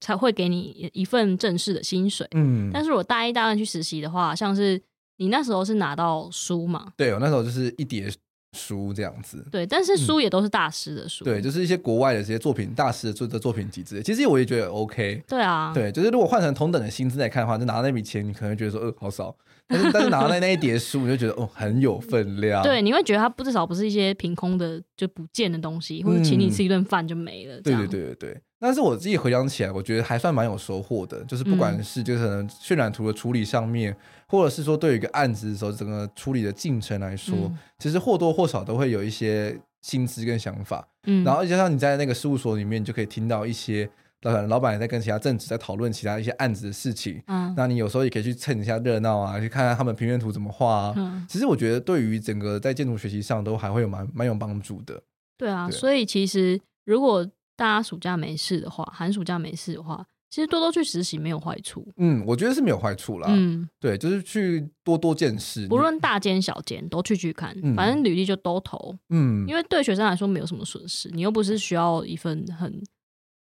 [0.00, 2.24] 才会给你一份正式的薪水。
[2.30, 4.80] 嗯，但是我大一、大二去实习的话，像是
[5.16, 6.92] 你那时候是拿到书嘛？
[6.96, 8.08] 对，我那时候就是一叠
[8.54, 9.44] 书这样子。
[9.50, 11.24] 对，但是书也都是大师的书。
[11.24, 14.02] 嗯、对，就是一些国外的这些作品，大师的作的作品集之类。
[14.02, 15.22] 其实我也觉得 OK。
[15.28, 19.36] 对啊，对，就是如果换成同等的薪资来看的话，就拿到那笔钱，你可能会觉得说，呃，好少。
[19.66, 22.62] 但是，但是拿到那那一叠书，你就觉得哦，很有分量。
[22.64, 27.60] 对，你会觉得它不至少不是一些凭空的就不见的东西，或者请你吃一顿饭就没了。
[27.62, 28.40] 对、嗯、对对对对。
[28.58, 31.22] 但是我自己回想起来，我觉得还算蛮有收获的。
[31.24, 33.96] 就是不管是就是可能渲染图的处理上面，嗯、
[34.28, 40.86] 或者是说对于一个案子的时候整个处理的进程来说，嗯、其实或多或少都会有一些心思跟想法。
[41.06, 41.22] 嗯。
[41.24, 43.88] 然后加上你在那个事务所里面，你就可以听到一些。
[44.22, 50.94] 老板老板也在跟其他正职在讨论其他一些案子的事情，嗯，那你有时候也可以去蹭一下热闹啊，去看看他们平面图怎么画啊。
[50.96, 54.98] 嗯，其实我觉得对于整个在建筑学习上都还会有蛮蛮有帮助的。
[55.36, 61.86] 对啊，对，所以其实如果大家暑假没事的话，寒暑假没事的话，其实多多去实习没有坏处。
[61.96, 63.28] 嗯，我觉得是没有坏处啦。
[63.30, 68.96] 嗯，对，就是去多多见识，不论大间小间都去去看，嗯，反正履历就都投。
[69.10, 72.82] 嗯，因为对学生来说没有什么损失，你又不是需要一份很。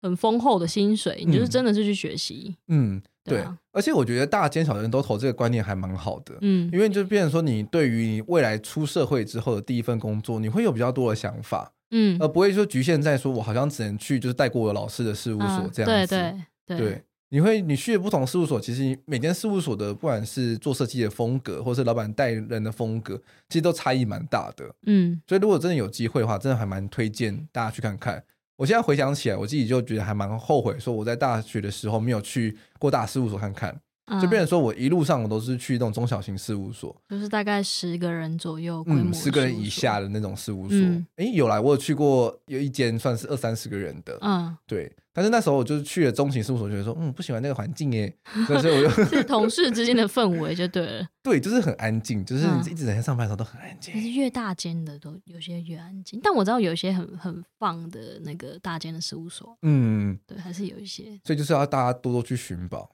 [0.05, 2.57] 很丰厚的薪水，你就是真的是去学习。
[2.67, 6.37] 嗯，对，对啊，而且我觉得大间小人都投这个观念还蛮好的。
[6.41, 11.73] 嗯，因为就变成说，你对于你未来出社会之后的第一份工作，你会有比较多的想法。
[11.93, 15.91] 嗯，而不会说局限在说我好像只能去就是带过我老师的事务所这样子。
[15.91, 23.17] 啊、对对对，对，你会你去的不同事务所，其实每间事务所的不管是做设计的风格，或者是老板带人的风格，
[23.49, 24.75] 其实都差异蛮大的。
[24.87, 28.23] 嗯，所以如果真的有机会的话，真的还蛮推荐大家去看看。
[28.57, 33.81] 我现在回想起来，我自己就觉得还蛮后悔，说我在大学的时候没有去过大事务所看看，嗯、
[34.21, 40.77] 就变成说我一路上我都是去那种中小型事务所，就是大概十个人左右，嗯，十个人以下的那种事务所。
[41.17, 44.93] 哎、嗯，有来，我有去过，有一间算是二三十个人的，嗯，对。
[45.15, 48.17] 但是那时候我就是去了中型事务所，觉得说，嗯，不喜欢那个环境耶，
[48.49, 51.07] 所以我就是同事之间的氛围就对了。
[51.23, 53.93] 对，就是很安静，就是你一直在上班的时候都很安静。
[54.15, 61.21] 越大间的都有些越安静，但我知道有一些很很棒的那个大间的事务所，嗯，对，还是有一些。
[61.25, 62.91] 所以就是要大家多多去寻宝。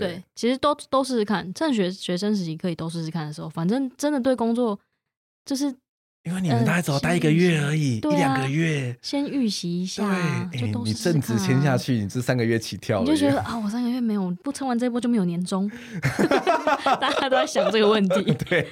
[0.00, 4.78] 对，其实都都试试看，趁学学生时期可以都试试看的时候，反正真的对工作
[5.44, 5.76] 就是。
[6.24, 10.04] 因为你们大概只要待一个月而已，一两个月，先预习一下。
[10.52, 15.70] 对，你正职签下去，你这三个月起跳了，你就觉得啊，我三个月没有不撑完这一波就没有年终，
[17.00, 18.22] 大家都在想这个问题。
[18.46, 18.68] 对，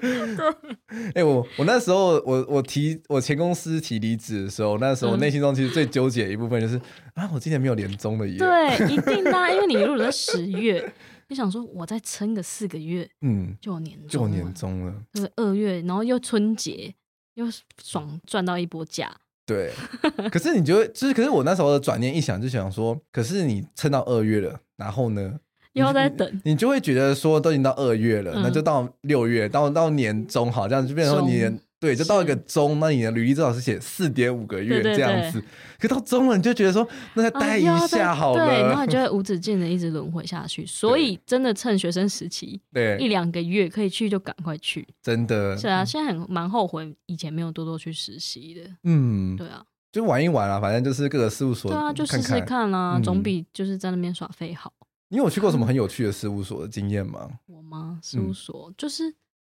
[1.14, 6.82] 哎、欸，我我那时候我我提我前公司提离职的时候，那时候我内心中其实最纠结的一部分就是、嗯、
[7.16, 8.38] 啊，我今年没有年终了耶。
[8.38, 10.90] 对，一定的，因为你如果在十月，
[11.28, 14.94] 你想说我再撑个四个月，嗯，就年终，就年终了。
[15.12, 16.94] 就是，二月，然后又春节，
[17.34, 17.46] 又
[17.82, 19.14] 爽赚到一波假。
[19.44, 19.72] 对，
[20.30, 25.38] 可是你就会，就是可是我那时候的转念一想，就想说，可是你撑到二月了，然后呢，
[25.72, 31.58] 又要再等你，你就会觉得说，都已经到二月了，嗯、那就到六月，到到年终，好，这样就变成说你。
[31.78, 35.42] 对，就到一个中，那你的履历至少是写四点五个月这样子。
[35.78, 38.46] 可到中了，你就觉得说，那再待一下好了。
[38.46, 40.64] 对，然后你 就会无止境的一直轮回下去。
[40.64, 44.88] 所以真的趁学生时期，对一两个月可以去就赶快去。
[45.02, 48.62] 真的是啊，现在很蛮后悔以前没有多多去实习的。
[48.84, 49.62] 嗯，对啊，
[49.92, 51.70] 就玩一玩啊，反正就是各个事务所。
[51.70, 54.72] 对啊，就试试看啊，总比就是在那边耍废好。
[55.08, 57.28] 你有去过什么很有趣的事务所的经验吗？
[57.46, 58.00] 我吗？
[58.02, 59.14] 事务所就是。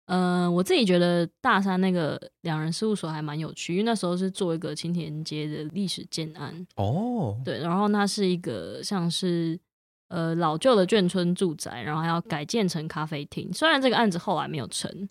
[0.06, 9.58] 呃，我自己觉得大三那个两人事务所还蛮有趣，因为那时候是做一个青田街的历史建案哦，对，然后那是一个像是
[10.08, 13.52] 呃老旧的眷村住宅，然后还要改建成咖啡厅。
[13.52, 15.08] 虽然这个案子后来没有成，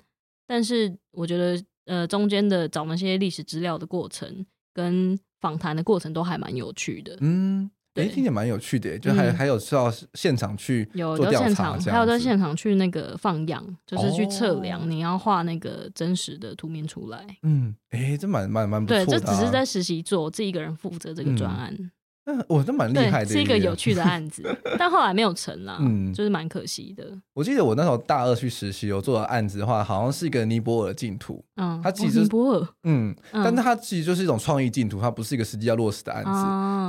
[0.48, 7.70] 但是我觉得呃中间的找那些历史资料的过程跟访谈的过程都还蛮有趣的，嗯。
[7.96, 17.26] 哎，听起来蛮有趣的，就还、嗯、还有是要现场去有到现场，还有在现场去那个放样，就是去测量，哦、你要画那个真实的图面出来。
[17.44, 19.06] 嗯，哎，这蛮蛮蛮不错的、啊。
[19.06, 21.74] 对，这只是在实习做，我自己一个人负责这个专案。
[21.78, 21.92] 嗯
[22.26, 24.44] 嗯，我都蛮厉害的，是一个有趣的案子，
[24.80, 27.06] 但后来没有成啦，嗯，就是蛮可惜的。
[27.34, 36.32] 我记得我那时候大二去实习，有做的案子的话，好像是一个尼泊尔净土，嗯，它其实尼泊尔，嗯，但它其实就是一种创意净土，它不是一个实际要落实的案子。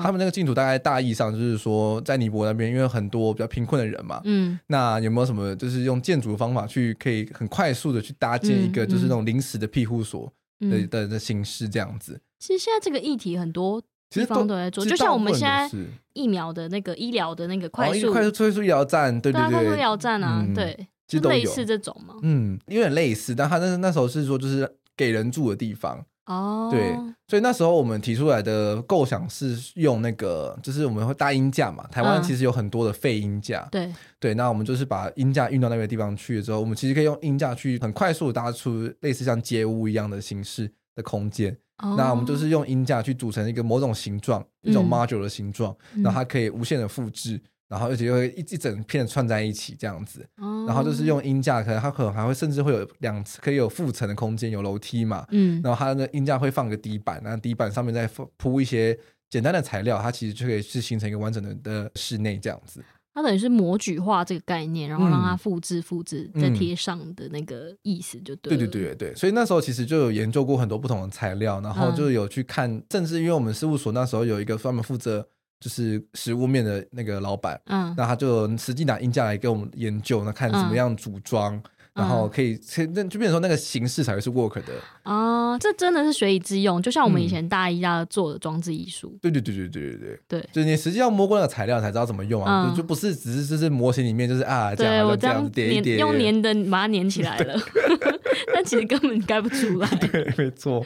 [0.03, 12.19] 他们那个净土大概大意上就是说，在尼泊尔那边，因为很多比较贫困的人嘛，嗯，那有没有什么就是用建筑的方法去可以很快速的去搭建一个就是那种临时的庇护所的的的形式这样子？
[12.39, 13.83] 其实现在这个议题很多。
[14.21, 15.71] 地方都在做，就像我们现在
[16.13, 26.97] 疫苗的那个医疗的那个快速、哦、快速快速医疗站，对对对，快速医疗站啊，嗯、对，就类似这种嘛，嗯，有点类似，但他那那时候是说就是给人住的地方哦，对，
[27.29, 33.95] 所以那时候我们提出来的构想是用那个，就是我们会搭音架嘛，台湾其实有很多的废音架，嗯、对。
[34.19, 41.57] 对，那我们就是把音架运到那个地方去了之后，我们其实可以用音架去很快速搭出类似像街屋一样的形式的空间。
[41.97, 50.27] 那我们就是用音架去组成一个某种形状，一种 module 的形状，然后它可以无限的复制，然后而且又会一一整片串在一起这样子。
[50.67, 55.27] 然后就是用音架，可能它可能还会甚至会有两层，可以有负层的空间，有楼梯嘛。
[55.31, 55.61] 嗯。
[55.63, 62.83] 然后它的音架会放个底板，然后底板上面再铺一些简单的材料，它其实就可以是形成一个完整的的室内这样子。
[63.17, 68.55] 它等于是模具化这个概念，然后让它复制、复制再贴上的那个意思，就对。
[68.55, 75.27] 对对对对，所以那时候其实就有研究过很多不同的材料，然后就有去看，嗯、甚至因为我们事务所那时候有一个专门负责
[75.61, 81.59] 就是食物面的那个老板，嗯，那他就实际拿印架来给我们研究，那看怎么样组装。
[81.99, 82.61] 嗯然后可以，
[82.95, 89.19] 那就变成说那个形式才会是 work 的啊，这真的是学以致用，就像我们以前大一大二做的装置艺术。
[89.23, 97.59] 对对对对对对对，对，就是你实际要摸过那个材料才知道怎么用啊，就就不是只是就是模型里面就是啊这样我这样叠一叠，用粘的把它粘起来了，
[98.53, 99.89] 但其实根本盖不出来。
[100.13, 100.85] 对，没错，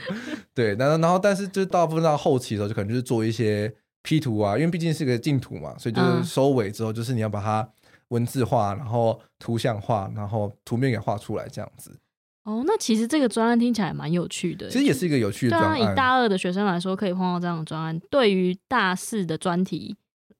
[0.55, 7.69] 对，然后然后但是就大部分到后期的时候，就可能就是做一些 P 图啊，因为毕竟是个净土嘛，所以就是收尾之后，就是你要把它。
[8.11, 11.99] 文字化，然后图像化，然后图面给画出来，这样子。
[12.45, 14.69] 哦，那其实这个专案听起来蛮有趣的。
[14.69, 15.81] 其实也是一个有趣的专案。
[15.81, 19.95] 以大二的学生来说，可以碰到这样的专案，对于大四的专题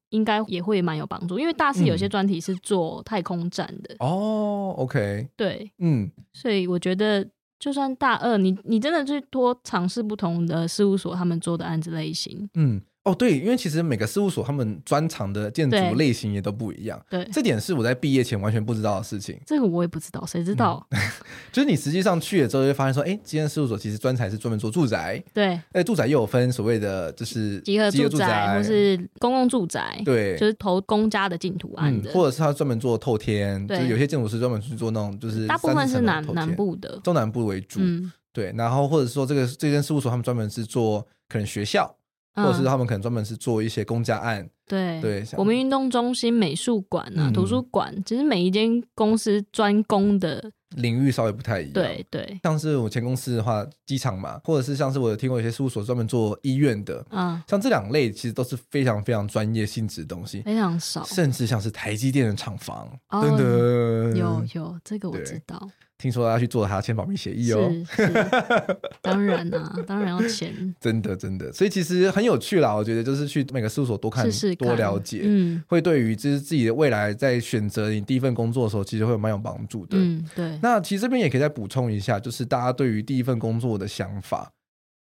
[0.09, 1.39] 应该也会蛮有帮助。
[1.39, 3.95] 因为大四有些专题是做太空站的。
[3.95, 5.29] 嗯、哦，OK。
[5.37, 6.11] 对，嗯。
[6.33, 7.29] 所以我觉得，
[7.59, 12.81] 就算大二，你你真的去多尝试不同的事务所他们做的案子类型，嗯。
[13.03, 17.01] 哦，对，因为其实每个事务所他们专长的建筑类型也都不一样。
[17.09, 19.41] 对，这点是我在毕业前完全不知道的事情。
[19.47, 20.87] 这个我也不知道，谁知道？
[20.91, 21.01] 嗯、
[21.51, 25.23] 就是你实际上去了之后，就会发现说，哎，这间事务所其实专才是专门做住宅。
[25.33, 30.03] 对，哎，住宅又有分所谓的就是集合住宅，或是公共住宅。
[30.05, 33.67] 对，就是投公家的净土案的、嗯，或者是他专门做透天。
[33.67, 37.81] 就是有些建筑师专门去做那种，就是大部分是南南部的，中南部为主。
[37.83, 41.97] 嗯、对，然后或者说这个这间事务所他们专门是做可能学校。
[42.45, 51.73] 或者是他们可能专门是做一些公家案，对对，国民运动中心、美术馆啊、图书馆，其实每一间公司专攻的领域稍微不太一样。
[51.73, 64.17] 对对，像是我前公司的话，机场嘛，或者是像是我有听过一些事务所专门做医院的，嗯，像这两类其实都是非常非常专业性质的东西，非常少，甚至像是台积电的厂房，哦、真的。
[64.17, 65.69] 有有这个我知道。
[66.01, 67.71] 听说要去做，还要签保密协议哦。
[67.91, 68.13] 是是，
[69.03, 70.75] 当然啊，当然要签。
[70.81, 72.75] 真的真的，所以其实很有趣啦。
[72.75, 74.27] 我觉得就是去每个事务所多看
[74.59, 79.99] 多了解，嗯，会对于就是自己的未来在选择你第一份工作的时候，其实会有蛮有帮助的。
[79.99, 80.59] 嗯，对。
[80.63, 84.51] 那其实这边也可以再补充一下，就是大家对于第一份工作的想法。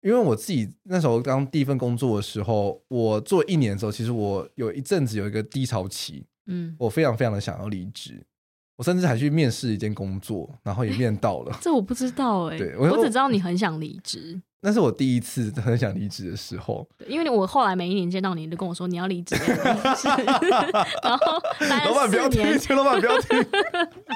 [0.00, 8.24] 因为我自己那时候刚第一份工作的时候，我做一年的时候，其实我有一阵子有一个低潮期，嗯，我非常非常的想要离职。
[8.78, 11.52] 我甚至还去面试一件工作，然后也面到了。
[11.60, 14.40] 这我不知道哎、欸，对我，我只知道你很想离职。
[14.60, 16.88] 那是我第一次很想离职的时候。
[17.06, 19.34] 因为我后来每一年见到你，都跟我说你要离职，
[21.02, 21.42] 然后
[21.86, 22.44] 老板不要听，
[22.76, 23.38] 老板不要听。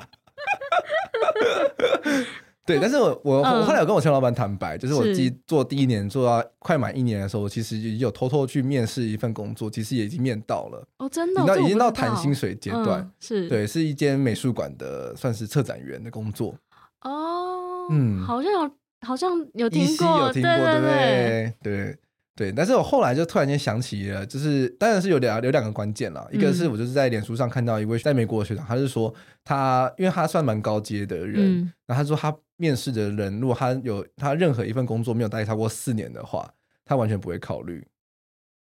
[2.73, 10.87] 对，但是我我我后来有跟我前老板坦白，就是我自己做第一年做到快满一年的时候，我其实已经有偷偷去面试一份工作，其实也已经面到了。
[10.99, 16.55] 哦，真的，已经已经到谈薪水阶段，是对，是一间美术馆的，算是策展员的工作。
[17.03, 18.71] 哦，嗯，好像有，
[19.03, 21.55] 好像有听过，有听过，对不对？
[21.63, 21.97] 对。
[22.35, 29.15] 对，但是我后来就突然间想起了，就是当然是有两有两个关键了，一个是我就是在脸书上看到一位在美国的学长，他是说
[29.45, 37.87] 他因为他算蛮高阶的人，嗯、然后他说他面试的人，如果他有他任何一份工作没有待超过四年的话，他完全不会考虑。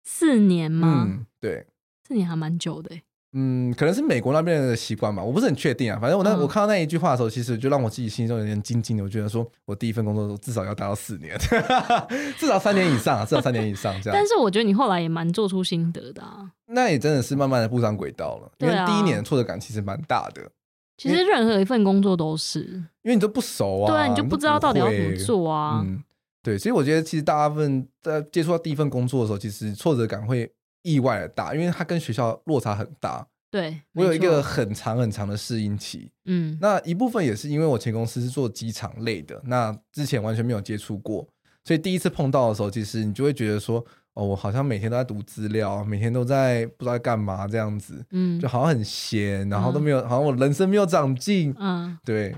[0.04, 1.06] 四年吗？
[1.08, 1.66] 嗯，对，
[2.06, 2.94] 四年还蛮久的。
[3.34, 5.98] 嗯，可能是美国那边的习惯吧，我不是很确定啊。
[6.00, 9.04] 反正我那、嗯、我看到那一句话的时候，其实就让我自己心中有点惊惊的。
[9.04, 11.36] 我觉得说我第一份工作至少要待到四年，
[12.38, 14.18] 至少三年以上，啊至少三年以上这样。
[14.18, 16.52] 但是我觉得你后来也蛮做出心得的啊。
[16.68, 20.42] 那也真的是慢慢的步上轨道了，因为第一年挫折感其实蛮大的。
[20.96, 22.60] 其实任何一份工作都是，
[23.02, 25.82] 因为你都不熟啊，对啊，你就不知道到底要怎么做啊。
[25.84, 26.04] 嗯，
[26.44, 30.50] 对，所以我觉得其实大部分在接触到第一份工作的时候，其实挫折感会
[30.84, 33.28] 意外的大，因为它跟学校落差很大。
[33.50, 41.28] 对，我有一个很长很长的适应期，嗯，那一部分也是因为我前公司是做机场类的，那之前完全没有接触过，
[41.64, 52.36] 所以第一次碰到的时候，其实你就会觉得说，哦，我好像每天都在读资料，每天都在不知道在干嘛这样子，嗯，就好像很闲，然后都没有，嗯、好像我人生没有长进，嗯，对，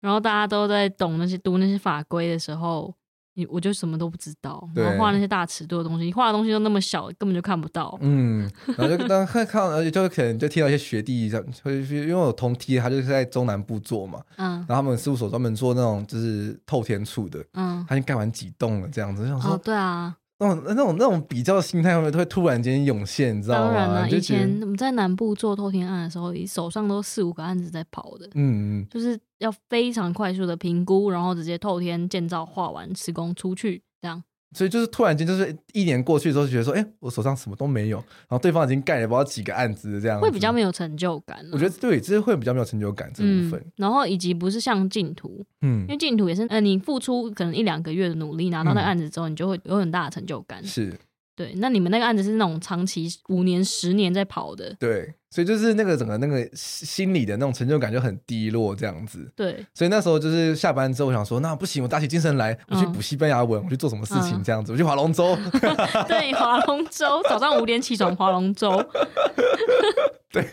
[0.00, 2.94] 然后大家都在懂那些读那些法规的时候。
[3.38, 7.96] 你我就什么都不知道，然后画那些大尺度的东西，你画的东西都那么小，根本就看不到。
[8.00, 11.46] 嗯，然后就 当看看，而且就可能就听到一些学弟这样，
[11.88, 20.16] 因为我同梯他就是在中南部做嘛，嗯，然后他们事务所专门做那种就是透天处的，嗯，他已经盖完几栋了这样子，说，哦，对啊。
[20.40, 23.64] 那种那种那种比较的心态会不会突然间涌现，你知道吗？
[23.66, 34.22] 当然了，以前我们在南部做透天案的时候，手上都四五个案子在跑的，嗯嗯，就是要非常快速的评估，然后直接透天建造画完施工出去这样。
[34.54, 41.38] 所以就是突然间，就是一年过去之后，就觉得说，哎、欸，我手上什么都没有，然后对方已经盖了不知道几个案子，这样会比较没有成就感。
[41.52, 43.60] 我觉得对，这是会比较没有成就感这部分。
[43.60, 50.64] 嗯、然后以及不是像净土，嗯，因为净土也是，呃，你付出可能一两个月的努力，拿到那个案子之后，你就会有很大的成就感。
[50.64, 50.94] 是。
[51.36, 59.30] 对，那你们那个案子是那种长期五年、十年在跑的，对，所以就是那个整个那个心理的那种成就感就很低落，这样子。
[59.36, 65.36] 对，所以那时候就是下班之后，我想说，那不行，我打起精神来，我去补西班牙文，我去做什么事情，这样子，我去划龙舟。
[66.08, 68.70] 对，划龙舟，早上五点起床划龙舟。
[70.32, 70.46] 对，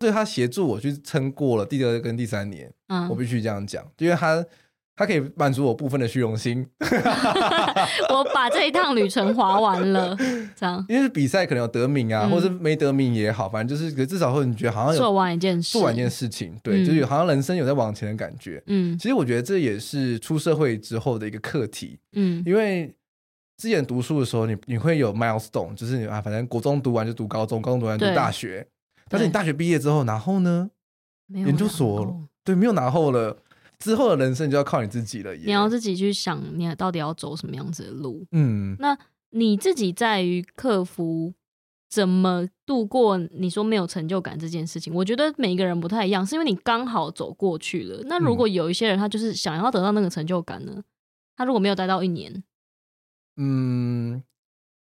[0.00, 4.44] 所以他协助我去撑过了第二跟第三年，嗯，我必须这样讲，因为他。
[4.98, 6.66] 它可以满足我部分的虚荣心，
[8.10, 10.16] 我把这一趟旅程划完了，
[10.56, 10.84] 这样。
[10.88, 18.60] 因为比赛可能有得名啊，嗯、或者是没得名也好，反正就是，至少会你觉得好像有做完一件事，做完一件事情，对，嗯、就是好像人生有在往前的感觉。
[18.66, 22.00] 嗯，其实我觉得这也是出社会之后的一个课题。
[22.14, 22.92] 嗯，因为
[23.56, 28.66] 之前读书的时候，你你会有 milestone，就是你啊，反正国中读完就读高中，高中读完就读大学。
[29.08, 30.68] 但是你大学毕业之后，然后呢？
[31.28, 33.36] 研究所，对，没有然后了。
[33.78, 38.26] 之后的人生就要靠你自己了，你要自己去想，你到底要走什么样子的路。
[38.32, 38.98] 嗯，那
[39.30, 41.32] 你自己在于克服
[41.88, 48.02] 怎么度过你说没有成就感这件事情，我觉得每一个人不太一样，是因为你刚好走过去了。
[48.06, 50.82] 那如果有一些人他就是想要得到那个成就感呢？
[51.36, 52.42] 他如果没有待到一年，
[53.36, 54.22] 嗯，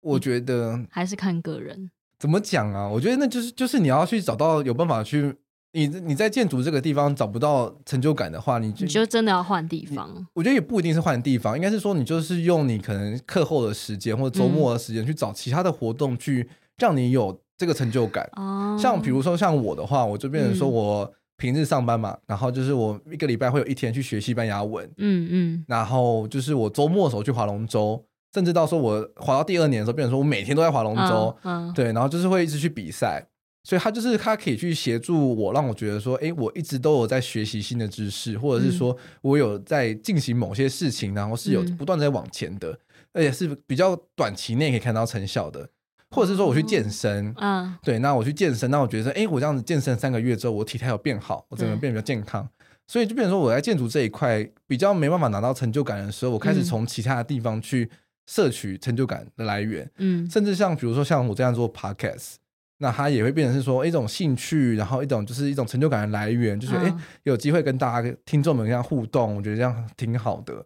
[0.01, 1.91] 我觉得还是看个人。
[2.19, 2.89] 怎么讲啊？
[2.89, 5.37] 我觉得那就是就是你要去找到有办法去。
[5.73, 10.27] 你你在建筑这个地方找不到成就感的话，你就你就真的要换地方。
[10.33, 18.29] 我觉得也不一定是换地方，应该是说你就是用你可能课后的时间或者周末的时间去找其他的活动，去让你有这个成就感。
[18.77, 28.03] 像比如说像我的话，我就变成说我平日上班嘛，然后就是我一个礼拜会有一天去学西班牙文，嗯嗯，然后就是我周末的时候去划龙舟，
[28.33, 33.25] 甚至到说我划到第二年的时候，变成说我每天都在划龙舟，嗯，嗯对，然后就是会一直去比赛。
[33.63, 42.77] 所以他就是他可以去协助我，让我觉得说，哎，我一直都有在学习新的知识，或者是说我有在进行某些事情，然后是有不断在往前的，
[43.13, 45.69] 而且是比较短期内可以看到成效的，
[46.09, 52.49] 或者是说我去健身，嗯，对，那我去健身，那我觉得，哎，我这样子健身三个月之后，我体态有变好，我整个变得比较健康，
[52.87, 57.87] 所以就变成说我在建筑这一块比较没办法拿到成就感的时候，我开始从其他的地方去
[58.25, 62.37] 摄取成就感的来源，嗯，甚至像比如说像我这样做 podcast。
[62.81, 70.65] 那他也会变成是说一种兴趣，然后一种就是一种成就感的来源，就是哎、嗯，有机会跟大家听众们这样互动，我觉得这样挺好的。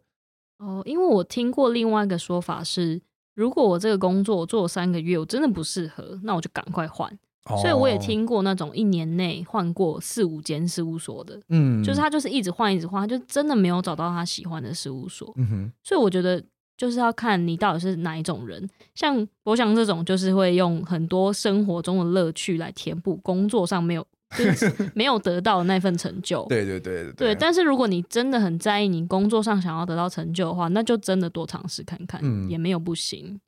[0.60, 3.02] 哦，因为我听过另外一个说法是，
[3.36, 7.12] 如果我这个工作我做了三个月，我真的不适合，那我就赶快换。
[7.50, 15.32] 哦、所以我也听过那种一年内换过四五间事务所的，嗯，就是他就是一直换一直换，他就真的没有找到他喜欢的事务所。
[15.36, 16.42] 嗯哼，所以我觉得。
[16.78, 24.06] 就是要看你到底是哪一种人，像我想这种就是会用很多生活中的乐趣来填补工作上没有
[24.38, 26.46] 就是 没有得到的那份成就。
[26.50, 27.36] 对对对对，对。
[27.36, 33.40] 但是如果你真的很在意你工作上想要得到成就的话，那就真的多尝试看看，嗯，也没有不行。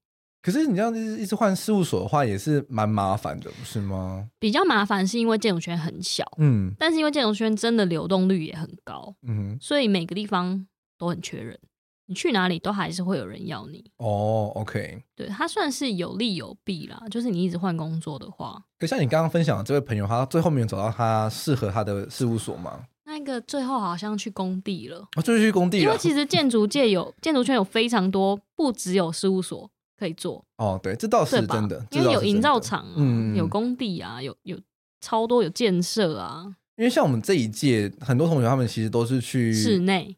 [0.42, 4.30] 可是你这样子一直换事务所的话，也是蛮麻烦的，不是吗？
[4.40, 10.66] 比较麻烦是因为建筑圈很小，嗯，但是因为建筑圈真的流动率也很高，嗯，所以每个地方
[10.98, 11.60] 都很缺人。
[12.08, 14.52] 你去哪里都还是会有人要你哦。
[14.56, 17.02] Oh, OK，对，它算是有利有弊啦。
[17.12, 22.86] 就是你一直换工作的话，可像你刚刚分享的这位朋友，他最后没有找到他适合他的事务所吗？
[23.06, 25.06] 那个最后好像去工地了。
[25.16, 25.84] 哦，就是去工地了。
[25.84, 30.44] 因为其实建筑界有建筑圈有非常多，不只有事务所可以做。
[30.58, 31.86] 哦，对，这倒是真的。
[31.92, 34.58] 因为有营造厂啊，嗯，有工地啊，有有
[35.02, 36.56] 超多有建设啊。
[36.78, 40.16] 因为像我们这一届很多同学，他们其实都是去室内。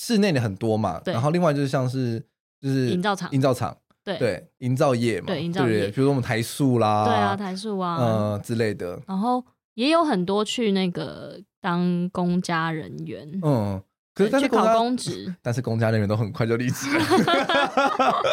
[0.00, 2.18] 室内的很多嘛，然后另外就是像是
[2.58, 8.98] 就是营造厂、营造厂，对对，营造业嘛，对营造业，比如说我们台塑啦，对啊，台塑啊，呃之类的。
[9.06, 9.44] 然后
[9.74, 13.78] 也有很多去那个当公家人员，嗯，
[14.14, 17.04] 可是去考公职， 但是公家人员都很快就离职了。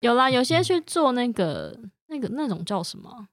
[0.00, 1.74] 有啦，有些去做那个
[2.08, 3.28] 那个那种叫什么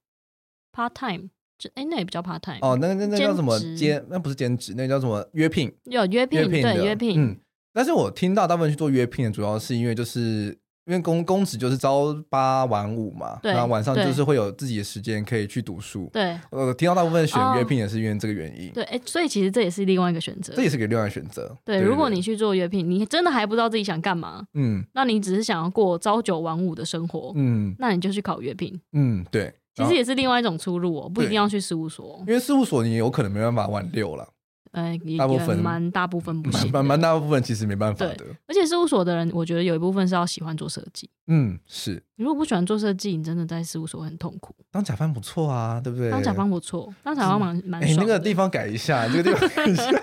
[0.73, 1.27] part time。
[1.73, 4.03] 哎，那也比较 part time 哦，那那那叫什么兼？
[4.09, 5.71] 那不是兼职，那叫什么约聘？
[5.85, 7.21] 有约聘，约聘对约聘。
[7.21, 7.37] 嗯，
[7.73, 16.09] 但是我听到大部分去做约聘的，主要是因为就是因为公公职就是朝八晚五嘛，然后晚上就是会有自己的时间可以去读书。
[16.11, 18.71] 对，呃听到大部分选约聘也是因为这个原因。
[18.71, 21.55] 对，哎，所以其实这也是另外一个选择，这也是个另外一个选择。
[21.63, 28.79] 对，如果你去做约聘，你真的还不知道自己想干嘛，嗯，那你只是想要过朝九晚五的生活，嗯，那你就去考约聘。
[28.93, 29.53] 嗯，对。
[29.85, 34.27] 其实也是另外一种出路哦，不一定要去事务所，因为事务所你有可能没办法晚六了。
[34.71, 38.25] 呃，大部分蛮大部分不行，蛮蛮大部分其实没办法的。
[38.47, 41.09] 而且事务所的人，我觉得有一部分是要喜欢做设计。
[41.27, 42.01] 嗯，是。
[42.15, 44.55] 你如果不喜欢做设计，你真的在事务所很痛苦。
[44.71, 46.09] 当甲方不错啊，对不对？
[46.11, 47.81] 当甲方不错，当甲方蛮蛮。
[47.83, 49.89] 哎，那个地方改一下，这个地方改一下。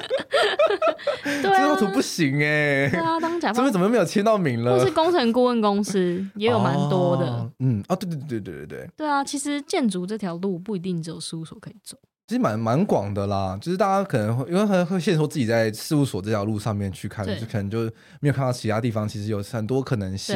[1.43, 2.89] 对啊，这张图不行哎。
[2.89, 4.79] 对啊，当甲方 这边怎么没有签到名了？
[4.79, 7.51] 或是工程顾问公司 也有蛮多的。
[7.59, 8.91] 嗯，哦，对对对对对对。
[8.97, 11.97] 对啊，其实建筑这条路不一定只有事务所可以走。
[12.27, 17.85] 其实蛮蛮广的啦，就是大家可能会因为会会先说自己在事务所这条路上面去看，就可能就
[18.21, 20.35] 没有看到其他地方，其实有很多可能性。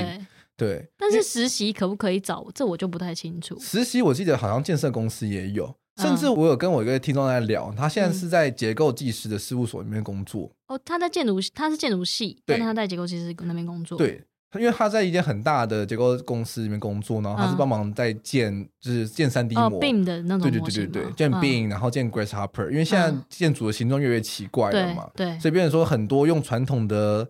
[0.56, 2.46] 对，对但是实习可不可以找？
[2.54, 3.58] 这我就不太清楚。
[3.58, 10.48] 实习我记得好像建设公司也有，甚至我有跟我一个听众在聊，他现在是在结构技师的事务所里面工作。
[10.68, 13.98] 嗯、哦，他在建筑，他是建筑系，但他在结构技师那边工作。
[13.98, 14.22] 对。
[14.58, 25.38] 因为他在一间很大的结构公司里面工作，然后他是帮忙在建，嗯、就是建三 D 模，哦，BIM 的那种对对对对对，建 BIM，嗯、然后建 Grasshopper，因为现在建筑的形状越来越奇怪了嘛，对，对。
[25.38, 27.28] 所以变成说很多用传统的。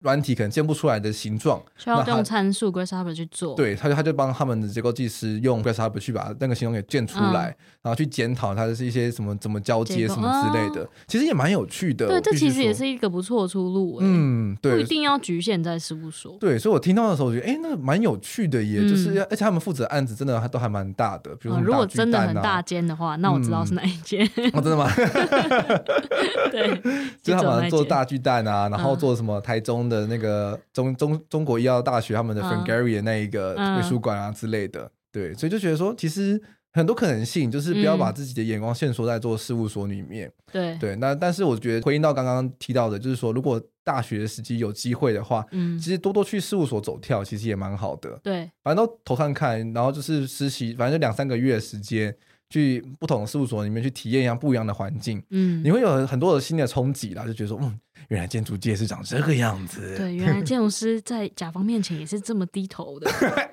[0.00, 3.54] 软体可能建不出来的形状，需要用参数 Grasshopper 去做。
[3.54, 12.06] 对，他就他就帮他们的结构技师用 Grasshopper 去把那个形状给建出来，嗯、然后去检讨它的是一些什么怎么交接什么之类的，哦、其实也蛮有趣的。
[12.06, 13.98] 对，这其实也是一个不错的出路。
[14.00, 16.36] 嗯，对，不一定要局限在事务所。
[16.38, 24.28] 对，所以我听到的时候，我觉得哎，那蛮有趣的耶，嗯、就是而且他们负责案子真的还都还蛮大的，比如如果真的很大间的话，那我知道是哪一间。
[24.36, 24.90] 嗯、 哦，真的吗？
[26.52, 26.76] 对，
[27.22, 30.60] 就是他们做大巨蛋啊，然后做什么台中的那个。
[30.72, 36.38] 中中中国医药大学他们的 Fingari 的那一个美术馆啊之类的，嗯、对，所以就觉得说，其实
[36.74, 40.30] 很多可能性，就是不要把自己的眼光限缩在做事务所里面。
[40.52, 48.20] 对对，那但是我觉得回应到刚刚提到的，就是说，如果大学时期有机会的话，嗯，其实多多去事务所走跳，其实也蛮好的。
[48.22, 52.14] 对，反正都投看看，然后就是实习，反正就两三个月的时间。
[52.48, 59.96] 去不同的事务所里面去体验一样不一样的环境，嗯，你会有很多的新的冲击啦，就觉得说，嗯，原来建筑界是长这个样子。
[59.96, 63.10] 对，原来建筑师在甲方面前也是这么低头的，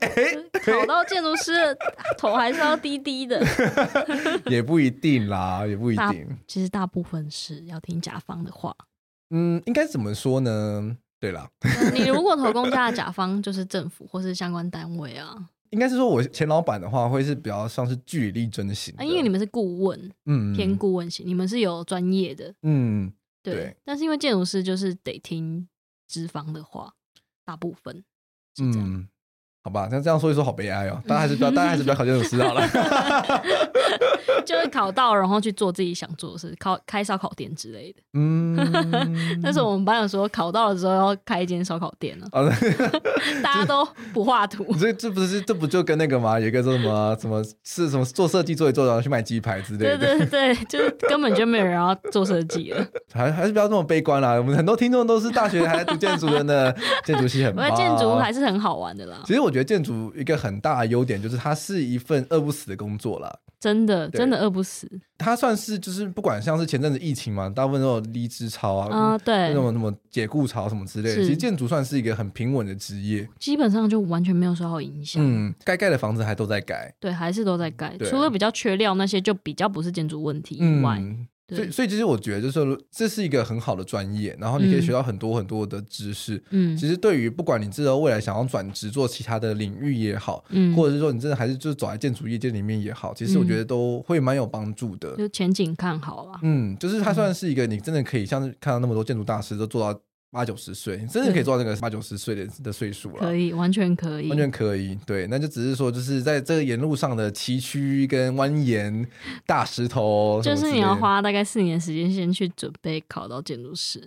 [0.63, 1.53] 考到建筑师
[2.17, 3.43] 头还是要低低的，
[4.45, 6.27] 也不一定啦，也不一定。
[6.47, 8.75] 其实大部分是要听甲方的话。
[9.31, 10.95] 嗯，应该怎么说呢？
[11.19, 11.49] 对啦，
[11.93, 15.33] 你如果投公家的甲方就是政府或是相关单位啊。
[15.73, 23.11] 应该是说，我前老板的话会是比较像是据理力争型，啊，因为你们是顾问，嗯，偏顾问型，你们是有专业的，嗯，
[23.41, 23.55] 对。
[23.55, 25.67] 对，但是因为建筑师就是得听
[26.07, 26.93] 资方的话，
[27.43, 28.05] 大部分
[28.55, 28.87] 是这样。
[28.87, 29.07] 嗯
[29.63, 31.01] 好吧，那这样说一说好悲哀哦。
[31.07, 32.67] 大家还是不要，大家还是不要考建筑师好了。
[34.45, 38.01] 就是考到，然后去做自己想做的事，考开烧烤店之类的。
[38.13, 38.57] 嗯，
[39.41, 42.27] 但是我们班有说考到了之后要开一间烧烤店了。
[42.31, 42.43] 啊、
[43.41, 44.65] 大家都不画图。
[44.77, 46.37] 这这不是这不就跟那个吗？
[46.37, 49.97] 有一个说什么什么是什么做设计做一做，然后去卖鸡排之类的。
[49.97, 52.85] 对对对，就是根本就没有人要做设计了。
[53.13, 54.33] 还还是不要这么悲观啦。
[54.33, 56.73] 我们很多听众都是大学还在读建筑的呢，
[57.05, 57.73] 建筑系很棒。
[57.77, 59.21] 建筑还是很好玩的啦。
[59.25, 59.52] 其实我。
[59.53, 64.89] 我觉得建筑一个很大的优点就是它是一份饿不死的工作啦，真的真的饿不死。
[65.17, 71.21] 它算是就是不管像是前阵子疫情嘛，大部分都有离职潮啊，啊对，那种什么解雇潮什么之类的。
[71.21, 75.21] 其实建筑算是一个很平稳的职业，基本上就完全没有受到影响。
[75.23, 80.97] 嗯，该盖的房子还都在盖，对，还是都在盖，除了比较缺料那些，就比较不是建筑问题以外。
[80.99, 86.41] 嗯所以，所以其实我觉得，就是，这是一个很好的专业，然后你可以学到很多很多的知识。
[86.51, 95.15] 嗯，其实对于不管你之后未来想要转职做其他的领域也好，嗯，或者是说你真的还是就是走在建筑业界里面也好，其实我觉得都会蛮有帮助的。
[95.17, 96.39] 就前景看好了。
[96.43, 99.99] 嗯，就是它算是一个你真的可以像是看到那么多建筑大师都做到。
[100.33, 103.19] 八九十岁，真的可以做到这个八九十岁的的岁数了。
[103.19, 104.97] 可以，完全可以，完全可以。
[105.05, 109.05] 对，那就只是说，就是在这个沿路上的崎岖跟蜿蜒、
[109.45, 114.01] 大石头，就是你要花大概四年时间先去准备考到建筑师。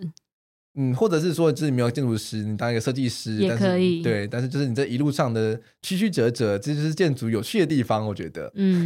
[0.74, 4.02] 嗯，或者是说，就是你没有建筑师，你当一个设计师也可以。
[4.02, 8.50] 对，但是就是你这一路上的曲曲折折，这就是建筑有趣的地方，我觉得。
[8.56, 8.82] 嗯，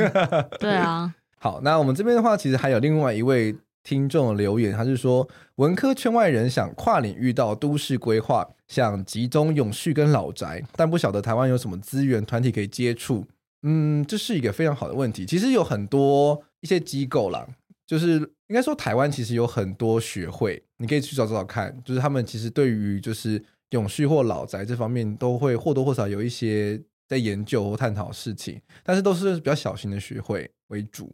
[0.61, 1.15] 对啊。
[1.41, 3.57] 好，那我们这边的话，其实还有另外一位。
[3.83, 5.27] 听众留言，他是说，
[5.57, 13.27] 文科圈外人想跨领域到都市规划，想集中永续跟老宅，但不晓得台湾有什么资源团体可以接触。
[13.63, 15.27] 嗯，这是一个非常好的问题。
[15.27, 17.47] 其实有很多一些机构啦，
[17.87, 18.17] 就是
[18.49, 31.11] 应该说台湾其实有很多学会，你可以去找找看，就是他们其实对于就是永续或老宅这方面，都会或多或少有一些在研究或探讨事情，但是都是比较小型的学会为主。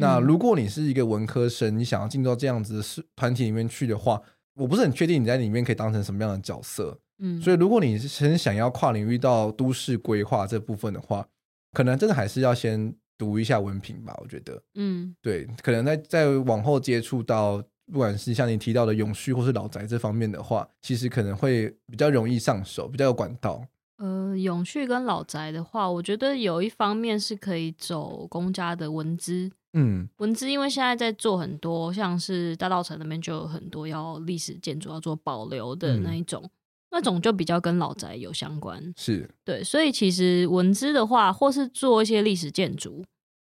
[0.00, 4.22] 那如果你是一个文科生，你想要进到这样子的团体里面去的话，
[4.54, 6.98] 我不是很确定你在里面可以当成什么样的角色。
[7.18, 11.26] 嗯，所以如果你是很想要跨领域到都市规划这部分的话，
[11.72, 14.16] 可能真的还是要先读一下文凭吧。
[14.22, 17.60] 我觉得，嗯，对，可能在在往后接触到
[17.92, 23.64] 不管是像你提到的永续或是老宅这方面的话，其实可能会比较容易上手，比较有管道。
[23.96, 29.50] 呃，永续跟老宅的话，我觉得有一方面是可以走公家的文资。
[29.78, 36.50] 嗯，文资因为现在在做很多，像是大道城那边就有很多要历史建筑要做保留的那一种，嗯、
[36.90, 38.82] 那种就比较跟老宅有相关。
[38.96, 43.04] 是对，所以其实文资的话，或是做一些历史建筑，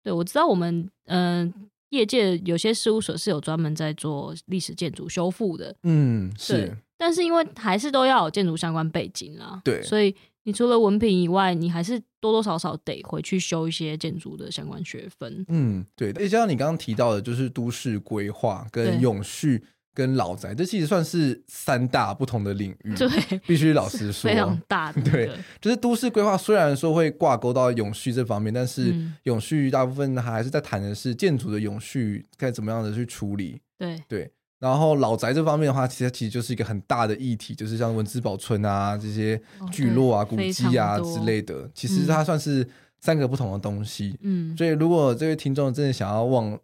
[0.04, 1.54] 对，我知道我们嗯、呃、
[1.92, 5.74] 业界有些事务所是有专门在做历史建筑修复的。
[5.84, 10.14] 嗯，是，但是因为还是都要有建筑相关背景啦，对，所以。
[10.44, 15.46] 你除了文凭以外，你还是多多少少得回去修一些建筑的相关学分。
[15.50, 16.12] 嗯，对。
[16.14, 19.64] 再加上你刚刚提到的，就是都市规划、跟永续、
[19.94, 22.96] 跟老宅，这其实算是三大不同的领域。
[22.96, 25.02] 对，必须老实说，非常大的。
[25.12, 25.30] 对，
[25.62, 33.62] 就是都市规划虽然说会挂钩到永续这方面，但是永续大部分还是在谈的是建筑的永续该怎么样的去处理。
[33.78, 34.32] 对对。
[34.60, 39.42] 然后老宅这方面的话，其实其实就是一个很大的议题，就是像文资保存啊这些
[39.72, 42.68] 聚落啊、古迹啊之类的，其实它算是
[43.00, 44.18] 三个不同的东西。
[44.22, 46.60] 嗯，所以如果这位听众真的想要往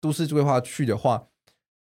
[0.00, 1.20] 都市规划去的话，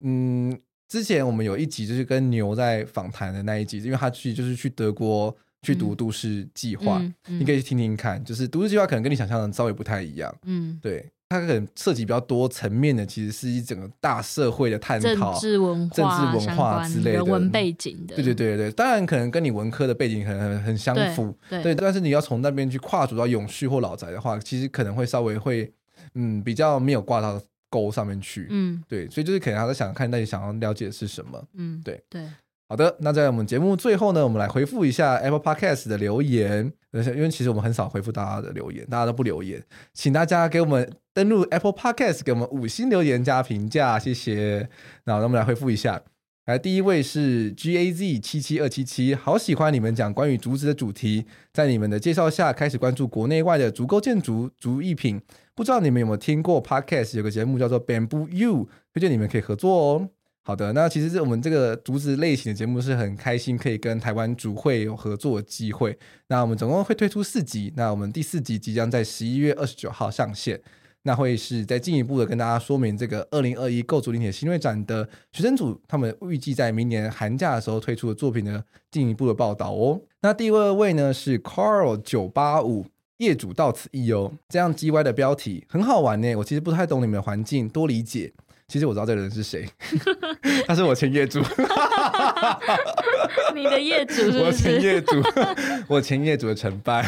[0.01, 0.59] 嗯，
[0.89, 10.35] 之前我们有一集就是跟牛在访谈的那一集，因为他去就是去德国去读都市计划，嗯嗯嗯、你可以去听听看，就是都市计划可能跟你想象的稍微不太一样。
[10.45, 11.07] 嗯，对。
[11.31, 18.15] 它可能涉及比较多层面的，其实是一整个大社会的探讨，政治文化、政治文化之类的人文背景的。
[18.17, 21.85] 对对对对，当然可能跟你文科的背景可能很很相符，对，对，对。
[21.85, 25.71] 但是你要从那边去跨足到永续或老宅的话，其实可能会稍微会
[26.15, 28.47] 嗯比较没有挂到钩上面去。
[28.49, 29.07] 嗯，对。
[29.11, 31.45] 所以就是可能还在想看，那你想要了解的是什么？
[31.55, 32.23] 嗯，对对。
[32.71, 36.71] 好的，那在我们节目最后呢，我们来回复一下 Apple Podcast 的留言。
[36.93, 39.63] 因为其实我们很少回复大家的留言，大家都不留言，
[39.93, 44.69] 请大家给我们登录 Apple Podcast，给我们五星留言加评价，谢谢。
[45.05, 46.03] 那我们来回复一下。
[46.47, 55.21] 来，第一位是 G A Z 七七二七七，好喜欢你们讲关于竹子的主题，在你们的介绍下开始关注国内外的竹构建筑、竹艺品。
[55.55, 60.09] 不知道你们有没有听过 Podcast 有个节目叫做 Bamboo You，推荐你们可以合作哦。
[60.49, 65.95] 好的，那其实是我们这个竹子类型的节目是很开心，可以跟台湾竹会有合作机会。
[66.29, 70.59] 那我们总共会推出四集，那我们第四集即将在十一月二十九号上线，
[71.03, 80.01] 那会是再进一步的跟大家说明这个二零二一构筑林铁新锐展的学生组，他们预计在明年寒假的时候推出的作品的进一步的报道哦。
[80.23, 82.87] 那第二位呢是 Carl 九八五，
[83.19, 86.35] 业主到此一游，这样 G Y 的标题很好玩呢。
[86.37, 88.33] 我其实不太懂你们的环境，多理解。
[88.69, 89.67] 其实我知道这个人是谁，
[90.69, 91.41] 他是我前业主。
[93.55, 94.39] 你的业主是是？
[94.41, 95.23] 我前业主，
[95.89, 97.03] 我前业主的承办。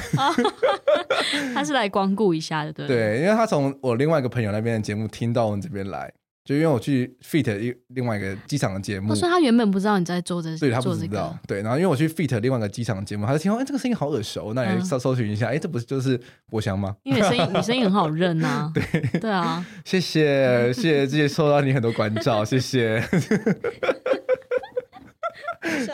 [1.54, 2.86] 他是来光顾一下的，对。
[2.88, 6.10] 对，因为他从我另外一个朋友那边的节目听到我们这边来。
[6.50, 16.96] 就因为我去 fit 一另外一个机场的节目，他说他原本不知道你在做这，对他不知道，对，然后因为我去 fit 另外一个机场的节目，他就听到，哎，这个声音好耳熟，那也搜搜寻一下，哎，这不是就是博翔吗？
[17.04, 18.82] 因为声音， 你声音很好认啊，对。
[19.20, 23.00] 对啊，谢谢谢谢，这些受到你很多关照，谢谢，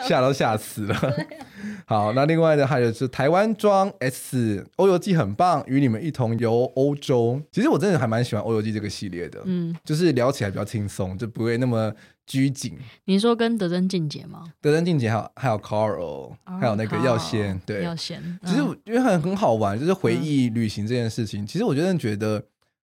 [0.07, 0.95] 吓都吓死了。
[1.85, 7.41] 好，那另外呢还有是台湾装 S 欧游记很棒，与你们一同游欧洲。
[7.51, 11.93] 其实我真的还蛮喜欢欧游记这个系列的，嗯，就是聊起来比较轻松，就不会那么
[12.25, 12.77] 拘谨。
[13.05, 14.43] 你说跟德珍静姐吗？
[14.59, 18.21] 德珍静姐还有还有 Carl，、哦、还有那个耀先，对，耀先。
[18.45, 21.43] 其实因为很很好玩，就是回忆旅行这件事情。
[21.43, 22.37] 嗯、其实我真的觉得，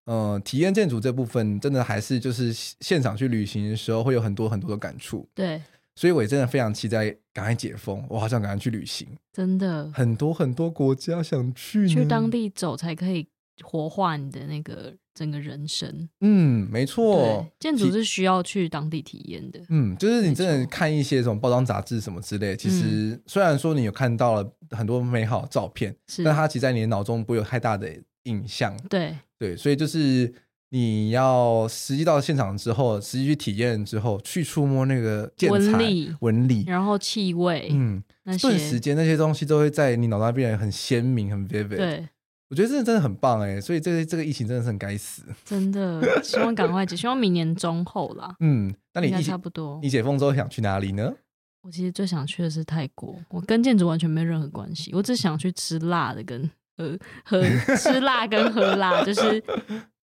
[0.07, 5.28] 嗯、呃，体验建筑这部分真的还是就是现场去旅行的时候会有很多很多的感触。
[5.35, 5.61] 对。
[5.97, 9.07] 所以我也真的非常期待赶快解封，我好想赶快去旅行。
[9.32, 13.26] 真的，很多很多国家想去，去当地走才可以
[13.62, 16.09] 活化你的那个整个人生。
[16.20, 19.61] 嗯，没错，建筑是需要去当地体验的。
[19.68, 27.92] 嗯，就是你真的看一些这种包装杂志什么之类，其实虽然说你有看到了很多美好的照片，是但它其实在你的脑中不会有太大的
[28.24, 28.76] 印象。
[28.88, 30.34] 对对，所以就是。
[30.71, 35.79] 你要实际到现场之后，实际去体验之后，去触摸那个建材
[36.21, 41.77] 纹理，然后气味，嗯，那些顿时间那些东西都会在你脑袋变得很鲜明、很 vivid。
[41.77, 42.09] 对，
[42.51, 48.35] 我觉得这真的很棒哎，所以这个这个疫情真的是很该死，真的，希望赶快解，希望明年中后啦。
[48.41, 51.15] 嗯，那你差不多，你解封之后想去哪里呢？
[51.62, 57.41] 我其实最想去的是泰国，我跟建筑完全没有任何关系，我只想去吃辣的跟喝喝
[57.77, 59.41] 吃辣跟喝辣，就是。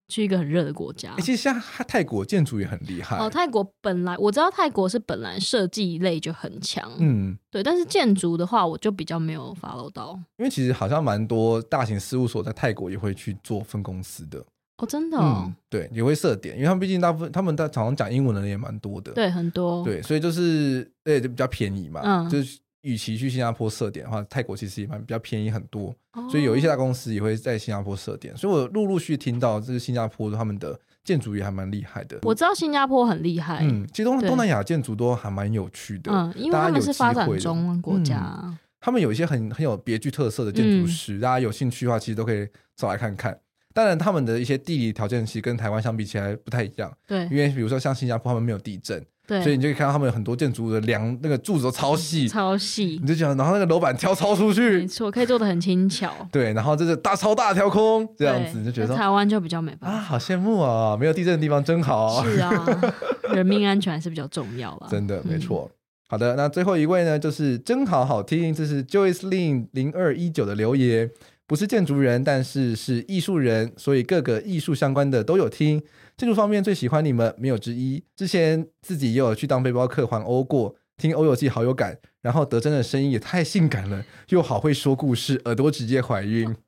[0.09, 3.29] 去一个很热的国家，欸、其实像泰国建筑也很厉害哦。
[3.29, 7.63] 泰国本来我知道泰国是本来设计类就很强，嗯，对。
[7.63, 10.19] 但是建筑的话，我就比较没有 follow 到。
[10.37, 14.43] 因为其实好像蛮多大型事务所在泰国也会去做分公司的
[14.77, 22.59] 哦，真的、哦嗯，对，也会设点，因为他们毕竟大部分他们在常常讲英文的人也蛮多的，对，很多，对，所以就是对就比较便宜嘛，嗯，就是。
[22.81, 28.35] 与其去新加坡设点的话，泰国其实也蛮比较便宜很多，哦、所以有一些大公司也会在新加坡设点。
[28.37, 32.17] 所以我陆陆续续听到，这个新加坡他们的建筑也还蛮厉害的。
[32.23, 43.37] 我知道新加坡很厉害，嗯，其实东东南亚建筑都还蛮有趣的，嗯，因为他们是发展中国家，嗯、他们有一些很很有别具特色的建筑师，嗯、大家有兴趣的话，其实都可以找来看看。
[43.73, 49.05] 当然，他们的一些地理条件其实跟台湾相比起来不太一样，对，因为比如说像新加坡，他们没有地震。
[49.29, 52.99] 对所以你就可以看到他们有很多建筑的梁，那个柱子都超细，超细。
[52.99, 56.11] 你就讲，然后那个楼板挑超出去，没错，可以做的很轻巧。
[56.31, 60.97] 对，然后这是大超大挑空这样子，你就觉得台湾就比较没办法啊，好羡慕啊！
[60.99, 62.25] 没有地震的地方真好。
[62.25, 62.51] 是啊，
[63.35, 64.87] 人命安全还是比较重要吧。
[64.89, 65.69] 真的没错。
[65.71, 65.75] 嗯、
[66.09, 71.11] 好的，那最后一位呢，就是真好好听，这是 Joyce Lin 零二一九的留言。
[71.45, 75.81] 不是建筑人，但是是艺术人，所以各个艺术相关的都有听。
[76.19, 78.03] 建筑方面最喜欢你们，没有之一。
[78.13, 81.97] 之前自己也有去当背包客环欧过，听欧游记好有感。
[82.21, 86.53] 然后德珍的声音也太性感了，又好会说故事，耳朵直接怀孕。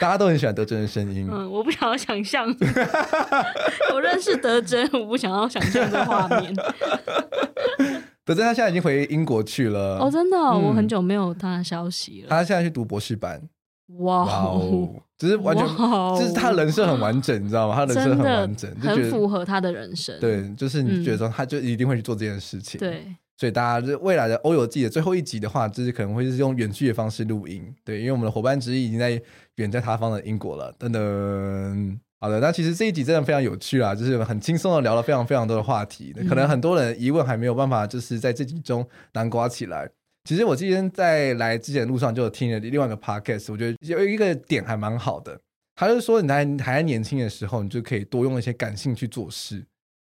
[0.00, 1.28] 大家都很喜欢德珍的声音。
[1.30, 2.48] 嗯，我不想要想象，
[3.92, 6.56] 我认识德珍，我不想要想象这画面。
[8.24, 12.28] 德珍他现在已经回英国去了哦，真的，嗯、我很久没有他的消息了。
[12.30, 13.42] 他现在去读博士班，
[13.96, 17.74] 哇哦，只是完全，就是他人设很完整，你知道吗？
[17.74, 20.14] 他人设很完整，很符合他的人生。
[20.20, 22.78] 对，就是你觉得说他就一定会去做这件事情。
[22.78, 23.06] 对，
[23.38, 27.74] 所以大家就未来的欧游记的最后一集的话，就是可能会是用远距的方式录音。
[27.82, 29.20] 对，因为我们的伙伴之一已经在
[29.54, 30.72] 远在他方的英国了。
[30.78, 31.98] 噔噔。
[32.20, 39.88] 好的，那其实这一集真的非常有趣啊，就是很轻松的聊了非常非常多的话题，可能很多人疑问还没有办法就是在这集中南瓜起来。
[40.28, 45.40] 其实我今天在来之前的路上就听了另外一个 podcast，我觉得有一个点还蛮好的，
[45.74, 49.64] 他就是说你还还在年轻的时候，你就可以多用一些感性去做事，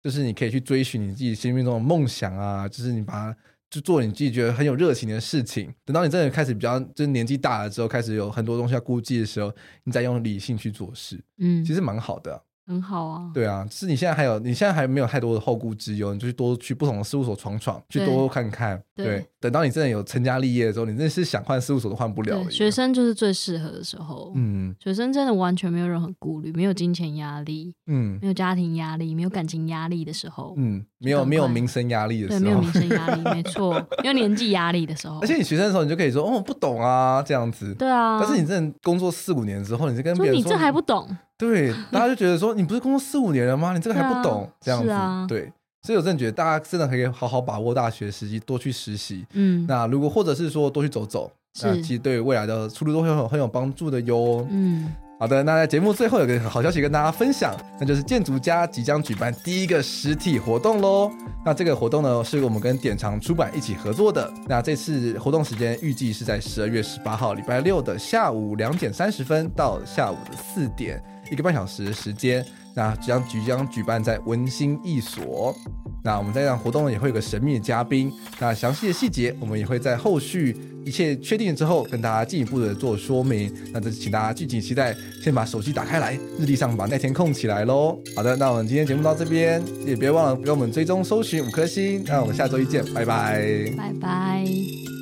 [0.03, 3.38] 就是你可以去追寻你自己心目中的梦想啊，就是你把它。
[3.70, 9.49] 就做你自己觉得很有热情的事情，等到你真的开始比较，就是年纪大了之后，开始有很多东西要顾忌的时候，
[9.86, 12.43] 你再用理性去做事，嗯，其实蛮好的。
[12.68, 18.82] 很好啊，对啊，是你现在还有，你现在还没有太多的后顾之忧，你就去多去不同的事务所闯闯，去多多看看。
[18.95, 22.49] 对，对，等到你真的有成家立业的时候，你真的是想换事务所都换不了。
[22.49, 35.20] 学生就是最适合的时候，嗯，学生真的完全没有任何顾虑，没有金钱压力，嗯，没有家庭压力，没有感情压力的时候，嗯，没有没有民生压力的时候，对，没有民生压力，没 错，没有年纪压力的时候。
[35.20, 37.74] 而且你学生的时候，你就可以说，哦，不懂啊，这样子。
[37.74, 38.20] 对啊。
[38.22, 41.09] 但是你真的工作四五年之后，你就跟别人说，你这还不懂。
[41.42, 43.74] 对， 大家就觉得说，你不是工作四五年了吗？
[43.74, 44.89] 你这个还不懂，啊、这样子。
[44.92, 49.26] 啊、对，所以我真的觉得大家真的可以好好把握大学时机，多去实习。
[49.34, 51.32] 嗯，那如果或者是说多去走走，
[51.64, 54.46] 那其实对未来的出路都会很很有帮助的哟。
[54.52, 61.12] 嗯，好的，那在节目最后有个好消息跟大家分享，那就是建筑家即将举办第一个实体活动喽。
[61.44, 64.32] 那这个活动呢，是我们跟典藏出版一起合作的。
[64.48, 71.02] 那这次活动时间预计是在十二月十八号礼拜六的下午两点三十分到下午的四点。
[71.32, 75.55] 一个半小时的时间，那将即将举办在文心艺所。
[76.03, 78.11] 那我们在这场活动也会有个神秘的嘉宾。
[78.39, 83.53] 那详细的细节，我们也会在后续一切确定之后，跟大家进一步的做说明。
[83.71, 84.95] 那这请大家敬请期待。
[85.23, 87.97] 先把手机打开来，日历上把那天空起来喽。
[88.15, 92.03] 好的，那我们今天节目到这边，也别忘了给我们追踪搜寻五颗星。
[92.07, 95.01] 那我们下周一见，拜拜，拜拜。